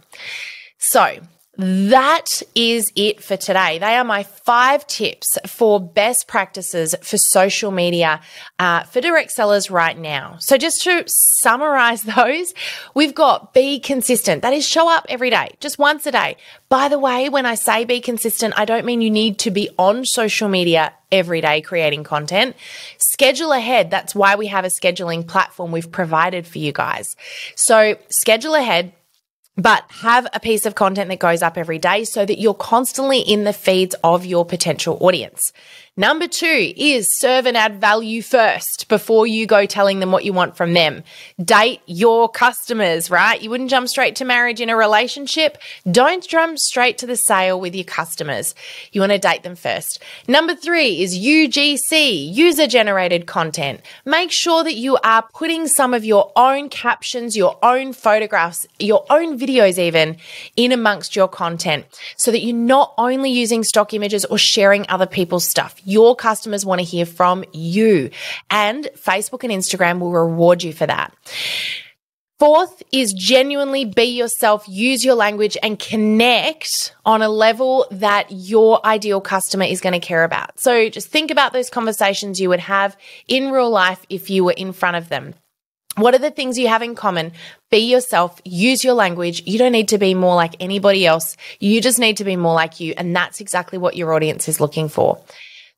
So, 0.78 1.20
that 1.58 2.42
is 2.54 2.92
it 2.96 3.24
for 3.24 3.38
today. 3.38 3.80
They 3.80 3.96
are 3.96 4.04
my 4.04 4.24
five 4.24 4.86
tips 4.88 5.38
for 5.48 5.80
best 5.80 6.28
practices 6.28 6.96
for 7.02 7.18
social 7.18 7.72
media 7.72 8.20
uh, 8.60 8.84
for 8.84 9.00
direct 9.00 9.32
sellers 9.32 9.72
right 9.72 9.98
now. 9.98 10.38
So, 10.40 10.58
just 10.58 10.84
to 10.84 11.04
summarize 11.08 12.04
those, 12.16 12.54
we've 12.94 13.16
got 13.16 13.54
be 13.54 13.80
consistent. 13.80 14.42
That 14.42 14.54
is 14.54 14.68
show 14.68 14.90
up 14.90 15.06
every 15.08 15.30
day, 15.30 15.52
just 15.60 15.80
once 15.80 16.06
a 16.06 16.12
day. 16.12 16.38
By 16.68 16.90
the 16.90 17.00
way, 17.00 17.30
when 17.30 17.46
I 17.46 17.56
say 17.56 17.86
be 17.86 18.02
consistent, 18.02 18.54
I 18.58 18.66
don't 18.66 18.86
mean 18.86 19.02
you 19.02 19.12
need 19.12 19.40
to 19.40 19.52
be 19.52 19.70
on 19.78 20.04
social 20.06 20.50
media 20.50 20.94
every 21.12 21.40
day 21.40 21.62
creating 21.62 22.04
content. 22.04 22.56
Schedule 22.98 23.54
ahead. 23.54 23.92
That's 23.92 24.14
why 24.14 24.36
we 24.36 24.48
have 24.48 24.66
a 24.66 24.70
scheduling 24.70 25.26
platform 25.26 25.72
we've 25.72 25.92
provided 25.92 26.46
for 26.46 26.58
you 26.58 26.74
guys. 26.74 27.16
So, 27.56 27.98
schedule 28.10 28.56
ahead 28.56 28.92
but 29.58 29.84
have 29.90 30.28
a 30.34 30.40
piece 30.40 30.66
of 30.66 30.76
content 30.76 31.10
that 31.10 31.20
goes 31.20 31.42
up 31.42 31.58
every 31.58 31.80
day 31.80 32.04
so 32.04 32.26
that 32.26 32.40
you're 32.40 32.54
constantly 32.54 33.20
in 33.20 33.44
the 33.44 33.54
feeds 33.54 33.96
of 34.04 34.26
your 34.26 34.46
potential 34.46 34.98
audience. 35.00 35.54
Number 35.98 36.28
two 36.28 36.74
is 36.76 37.18
serve 37.18 37.46
and 37.46 37.56
add 37.56 37.80
value 37.80 38.22
first 38.22 38.90
before 38.90 39.26
you 39.26 39.46
go 39.46 39.66
telling 39.66 40.02
them 40.02 40.12
what 40.12 40.26
you 40.26 40.34
want 40.34 40.58
from 40.58 40.74
them. 40.74 41.04
Date 41.42 41.80
your 41.86 42.28
customers, 42.28 43.10
right? 43.10 43.42
You 43.42 43.50
wouldn't 43.50 43.70
jump 43.70 43.88
straight 43.88 44.18
to 44.18 44.26
marriage 44.26 44.60
in 44.60 44.70
a 44.70 44.76
relationship. 44.76 45.58
Don't 45.90 46.28
jump 46.28 46.60
straight 46.60 46.98
to 46.98 47.08
the 47.08 47.16
sale 47.16 47.58
with 47.62 47.74
your 47.74 47.86
customers. 47.86 48.56
You 48.92 49.00
want 49.00 49.14
to 49.14 49.18
date 49.18 49.44
them 49.44 49.56
first. 49.56 50.04
Number 50.28 50.54
three 50.54 51.02
is 51.02 51.18
UGC, 51.18 52.36
user 52.36 52.68
generated 52.68 53.26
content. 53.26 53.80
Make 54.04 54.34
sure 54.34 54.66
that 54.66 54.76
you 54.76 54.98
are 54.98 55.26
putting 55.34 55.66
some 55.66 55.94
of 55.94 56.04
your 56.04 56.30
own 56.36 56.68
captions, 56.68 57.38
your 57.38 57.58
own 57.64 57.94
photographs, 57.94 58.68
your 58.80 59.06
own 59.10 59.40
videos 59.40 59.78
even 59.78 60.18
in 60.58 60.74
amongst 60.74 61.16
your 61.16 61.30
content 61.30 61.86
so 62.18 62.32
that 62.32 62.42
you're 62.42 62.54
not 62.54 62.94
only 62.98 63.32
using 63.32 63.64
stock 63.64 63.94
images 63.94 64.26
or 64.26 64.38
sharing 64.38 64.86
other 64.90 65.06
people's 65.06 65.48
stuff. 65.48 65.82
Your 65.86 66.16
customers 66.16 66.66
want 66.66 66.80
to 66.80 66.86
hear 66.86 67.06
from 67.06 67.46
you, 67.54 68.10
and 68.50 68.90
Facebook 68.98 69.44
and 69.44 69.54
Instagram 69.54 70.00
will 70.00 70.12
reward 70.12 70.64
you 70.64 70.74
for 70.74 70.86
that. 70.86 71.14
Fourth 72.38 72.84
is 72.92 73.14
genuinely 73.14 73.86
be 73.86 74.04
yourself, 74.04 74.68
use 74.68 75.06
your 75.06 75.16
language 75.16 75.56
and 75.64 75.80
connect 75.80 76.94
on 77.06 77.22
a 77.22 77.30
level 77.30 77.88
that 77.92 78.28
your 78.30 78.86
ideal 78.86 79.22
customer 79.22 79.64
is 79.64 79.80
going 79.80 79.94
to 79.94 80.06
care 80.06 80.26
about. 80.26 80.60
So 80.60 80.90
just 80.90 81.08
think 81.08 81.32
about 81.32 81.54
those 81.54 81.70
conversations 81.70 82.42
you 82.42 82.50
would 82.50 82.60
have 82.60 82.98
in 83.30 83.52
real 83.52 83.70
life 83.70 84.06
if 84.10 84.30
you 84.30 84.44
were 84.44 84.52
in 84.58 84.74
front 84.74 84.98
of 84.98 85.08
them. 85.08 85.34
What 85.96 86.14
are 86.14 86.20
the 86.20 86.30
things 86.30 86.58
you 86.58 86.68
have 86.68 86.82
in 86.82 86.94
common? 86.94 87.32
Be 87.72 87.78
yourself, 87.78 88.42
use 88.44 88.84
your 88.84 88.96
language. 88.96 89.44
You 89.46 89.58
don't 89.58 89.72
need 89.72 89.88
to 89.88 89.98
be 89.98 90.14
more 90.14 90.36
like 90.36 90.58
anybody 90.60 91.06
else. 91.06 91.38
You 91.62 91.80
just 91.80 92.00
need 92.00 92.18
to 92.18 92.26
be 92.26 92.36
more 92.36 92.54
like 92.54 92.82
you. 92.82 92.94
And 92.98 93.16
that's 93.16 93.40
exactly 93.40 93.78
what 93.78 93.96
your 93.96 94.14
audience 94.14 94.50
is 94.50 94.60
looking 94.60 94.90
for. 94.90 95.24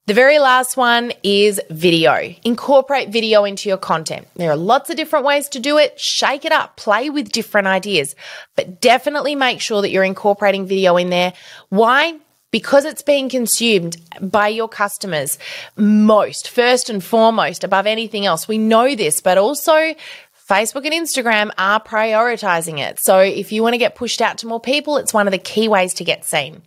The 0.08 0.14
very 0.14 0.40
last 0.40 0.78
one 0.78 1.12
is 1.22 1.60
video. 1.70 2.34
Incorporate 2.46 3.10
video 3.10 3.44
into 3.44 3.68
your 3.68 3.78
content. 3.78 4.26
There 4.38 4.50
are 4.50 4.56
lots 4.56 4.90
of 4.90 4.96
different 4.96 5.26
ways 5.26 5.50
to 5.50 5.60
do 5.60 5.78
it. 5.78 6.00
Shake 6.00 6.46
it 6.46 6.54
up, 6.54 6.78
play 6.78 7.10
with 7.10 7.34
different 7.34 7.68
ideas, 7.68 8.16
but 8.56 8.80
definitely 8.80 9.36
make 9.36 9.60
sure 9.60 9.82
that 9.82 9.90
you're 9.90 10.06
incorporating 10.06 10.66
video 10.66 10.96
in 10.96 11.10
there. 11.10 11.34
Why? 11.68 12.20
Because 12.52 12.86
it's 12.86 13.02
being 13.02 13.28
consumed 13.28 13.98
by 14.22 14.48
your 14.48 14.70
customers 14.70 15.38
most, 15.76 16.50
first 16.52 16.90
and 16.90 17.04
foremost, 17.04 17.66
above 17.66 17.86
anything 17.86 18.26
else. 18.26 18.48
We 18.48 18.58
know 18.58 18.96
this, 18.96 19.20
but 19.20 19.38
also 19.38 19.94
Facebook 20.50 20.86
and 20.86 20.94
Instagram 20.94 21.52
are 21.58 21.84
prioritizing 21.84 22.80
it. 22.80 23.02
So 23.02 23.20
if 23.20 23.52
you 23.52 23.62
want 23.62 23.74
to 23.74 23.78
get 23.78 23.96
pushed 23.96 24.22
out 24.22 24.38
to 24.38 24.48
more 24.48 24.62
people, 24.62 24.96
it's 24.96 25.14
one 25.14 25.28
of 25.28 25.32
the 25.32 25.38
key 25.38 25.68
ways 25.68 25.94
to 25.96 26.06
get 26.06 26.24
seen. 26.24 26.62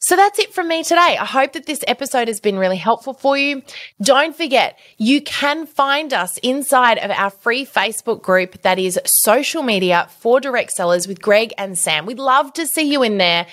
So 0.00 0.14
that's 0.14 0.38
it 0.38 0.54
from 0.54 0.68
me 0.68 0.84
today. 0.84 1.16
I 1.20 1.24
hope 1.24 1.54
that 1.54 1.66
this 1.66 1.82
episode 1.88 2.28
has 2.28 2.40
been 2.40 2.56
really 2.56 2.76
helpful 2.76 3.14
for 3.14 3.36
you. 3.36 3.62
Don't 4.00 4.36
forget, 4.36 4.78
you 4.96 5.20
can 5.20 5.66
find 5.66 6.12
us 6.12 6.38
inside 6.38 6.98
of 6.98 7.10
our 7.10 7.30
free 7.30 7.66
Facebook 7.66 8.22
group 8.22 8.62
that 8.62 8.78
is 8.78 8.98
social 9.04 9.64
media 9.64 10.08
for 10.20 10.38
direct 10.38 10.70
sellers 10.72 11.08
with 11.08 11.20
Greg 11.20 11.52
and 11.58 11.76
Sam. 11.76 12.06
We'd 12.06 12.20
love 12.20 12.52
to 12.54 12.66
see 12.66 12.92
you 12.92 13.02
in 13.02 13.18
there. 13.18 13.46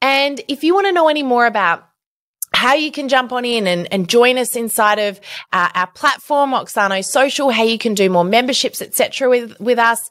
And 0.00 0.40
if 0.48 0.64
you 0.64 0.74
want 0.74 0.86
to 0.86 0.92
know 0.92 1.08
any 1.08 1.22
more 1.22 1.44
about 1.44 1.86
how 2.54 2.74
you 2.74 2.92
can 2.92 3.08
jump 3.08 3.32
on 3.32 3.44
in 3.44 3.66
and, 3.66 3.92
and 3.92 4.08
join 4.08 4.38
us 4.38 4.56
inside 4.56 4.98
of 4.98 5.20
uh, 5.52 5.68
our 5.74 5.86
platform, 5.88 6.50
Auxano 6.52 7.04
Social, 7.04 7.50
how 7.50 7.64
you 7.64 7.78
can 7.78 7.94
do 7.94 8.10
more 8.10 8.24
memberships, 8.24 8.82
etc. 8.82 9.28
with, 9.28 9.58
with 9.58 9.78
us. 9.78 10.10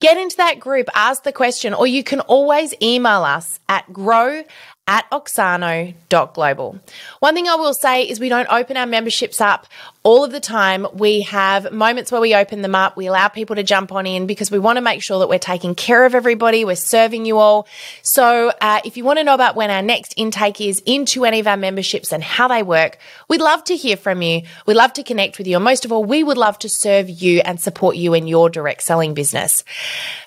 Get 0.00 0.16
into 0.16 0.36
that 0.38 0.58
group, 0.58 0.88
ask 0.94 1.22
the 1.22 1.32
question, 1.32 1.74
or 1.74 1.86
you 1.86 2.02
can 2.02 2.20
always 2.20 2.74
email 2.82 3.24
us 3.24 3.60
at 3.68 3.92
grow 3.92 4.42
at 4.86 5.08
auxano.global. 5.10 6.80
One 7.20 7.34
thing 7.34 7.48
I 7.48 7.54
will 7.54 7.74
say 7.74 8.02
is 8.02 8.18
we 8.18 8.28
don't 8.28 8.48
open 8.50 8.76
our 8.76 8.86
memberships 8.86 9.40
up 9.40 9.66
all 10.02 10.24
of 10.24 10.32
the 10.32 10.40
time. 10.40 10.86
We 10.94 11.20
have 11.22 11.70
moments 11.70 12.10
where 12.10 12.20
we 12.20 12.34
open 12.34 12.62
them 12.62 12.74
up. 12.74 12.96
We 12.96 13.06
allow 13.06 13.28
people 13.28 13.56
to 13.56 13.62
jump 13.62 13.92
on 13.92 14.06
in 14.06 14.26
because 14.26 14.50
we 14.50 14.58
want 14.58 14.78
to 14.78 14.80
make 14.80 15.02
sure 15.02 15.18
that 15.18 15.28
we're 15.28 15.38
taking 15.38 15.74
care 15.74 16.06
of 16.06 16.14
everybody. 16.14 16.64
We're 16.64 16.74
serving 16.76 17.26
you 17.26 17.38
all. 17.38 17.68
So 18.00 18.52
uh, 18.60 18.80
if 18.84 18.96
you 18.96 19.04
want 19.04 19.18
to 19.18 19.24
know 19.24 19.34
about 19.34 19.54
when 19.54 19.70
our 19.70 19.82
next 19.82 20.14
intake 20.16 20.60
is 20.60 20.82
into 20.86 21.26
any 21.26 21.38
of 21.38 21.46
our 21.46 21.58
memberships 21.58 22.12
and 22.12 22.22
how 22.22 22.48
they 22.48 22.62
work, 22.62 22.96
we'd 23.28 23.42
love 23.42 23.62
to 23.64 23.76
hear 23.76 23.98
from 23.98 24.22
you. 24.22 24.42
We'd 24.66 24.74
love 24.74 24.94
to 24.94 25.02
connect 25.02 25.36
with 25.36 25.46
you. 25.46 25.56
And 25.56 25.64
most 25.64 25.84
of 25.84 25.92
all, 25.92 26.04
we 26.04 26.24
would 26.24 26.38
love 26.38 26.58
to 26.60 26.68
serve 26.68 27.10
you 27.10 27.40
and 27.44 27.60
support 27.60 27.96
you 27.96 28.14
in 28.14 28.26
your 28.26 28.48
direct 28.48 28.82
selling 28.82 29.12
business. 29.12 29.62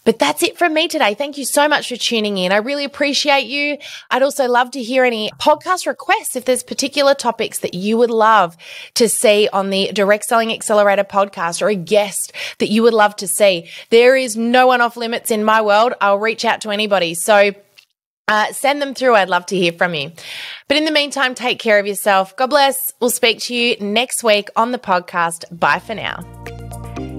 But 0.03 0.19
that's 0.19 0.43
it 0.43 0.57
from 0.57 0.73
me 0.75 0.87
today. 0.87 1.15
Thank 1.15 1.37
you 1.37 1.45
so 1.45 1.67
much 1.67 1.89
for 1.89 1.95
tuning 1.95 2.37
in. 2.37 2.51
I 2.51 2.57
really 2.57 2.85
appreciate 2.85 3.47
you. 3.47 3.79
I'd 4.11 4.21
also 4.21 4.35
also 4.35 4.51
love 4.51 4.71
to 4.71 4.83
hear 4.83 5.05
any 5.05 5.29
podcast 5.39 5.87
requests 5.87 6.35
if 6.35 6.43
there's 6.43 6.61
particular 6.61 7.13
topics 7.13 7.59
that 7.59 7.73
you 7.73 7.97
would 7.97 8.09
love 8.09 8.57
to 8.93 9.07
see 9.07 9.47
on 9.53 9.64
the 9.69 9.91
Direct 9.93 10.25
Selling 10.25 10.51
Accelerator 10.51 11.03
podcast 11.03 11.61
or 11.61 11.69
a 11.69 11.75
guest 11.75 12.33
that 12.59 12.69
you 12.69 12.83
would 12.83 12.93
love 12.93 13.15
to 13.17 13.27
see. 13.27 13.69
There 13.89 14.15
is 14.15 14.35
no 14.35 14.67
one 14.67 14.81
off 14.81 14.97
limits 14.97 15.31
in 15.31 15.43
my 15.43 15.61
world. 15.61 15.93
I'll 16.01 16.19
reach 16.19 16.45
out 16.45 16.61
to 16.61 16.71
anybody. 16.71 17.13
So 17.13 17.53
uh, 18.27 18.51
send 18.51 18.81
them 18.81 18.93
through. 18.93 19.15
I'd 19.15 19.29
love 19.29 19.45
to 19.47 19.55
hear 19.55 19.71
from 19.71 19.93
you. 19.93 20.11
But 20.67 20.77
in 20.77 20.85
the 20.85 20.91
meantime, 20.91 21.35
take 21.35 21.59
care 21.59 21.79
of 21.79 21.85
yourself. 21.85 22.35
God 22.35 22.49
bless. 22.49 22.75
We'll 22.99 23.11
speak 23.11 23.39
to 23.41 23.55
you 23.55 23.77
next 23.79 24.23
week 24.23 24.49
on 24.55 24.71
the 24.71 24.79
podcast. 24.79 25.45
Bye 25.57 25.79
for 25.79 25.93
now. 25.93 26.23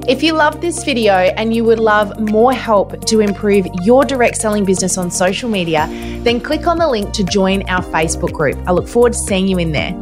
If 0.09 0.23
you 0.23 0.35
loved 0.35 0.61
this 0.61 0.85
video 0.85 1.15
and 1.15 1.53
you 1.53 1.65
would 1.65 1.81
love 1.81 2.31
more 2.31 2.53
help 2.53 3.05
to 3.07 3.21
improve 3.21 3.67
your 3.83 4.05
direct 4.05 4.37
selling 4.37 4.65
business 4.65 4.97
on 4.97 5.11
social 5.11 5.51
media, 5.51 5.87
then 6.23 6.41
click 6.41 6.69
on 6.69 6.79
the 6.79 6.87
link 6.89 7.13
to 7.15 7.25
join 7.25 7.69
our 7.69 7.83
Facebook 7.83 8.33
group. 8.33 8.57
I 8.69 8.73
look 8.73 8.87
forward 8.87 9.15
to 9.15 9.19
seeing 9.19 9.49
you 9.49 9.59
in 9.59 9.73
there. 9.73 9.93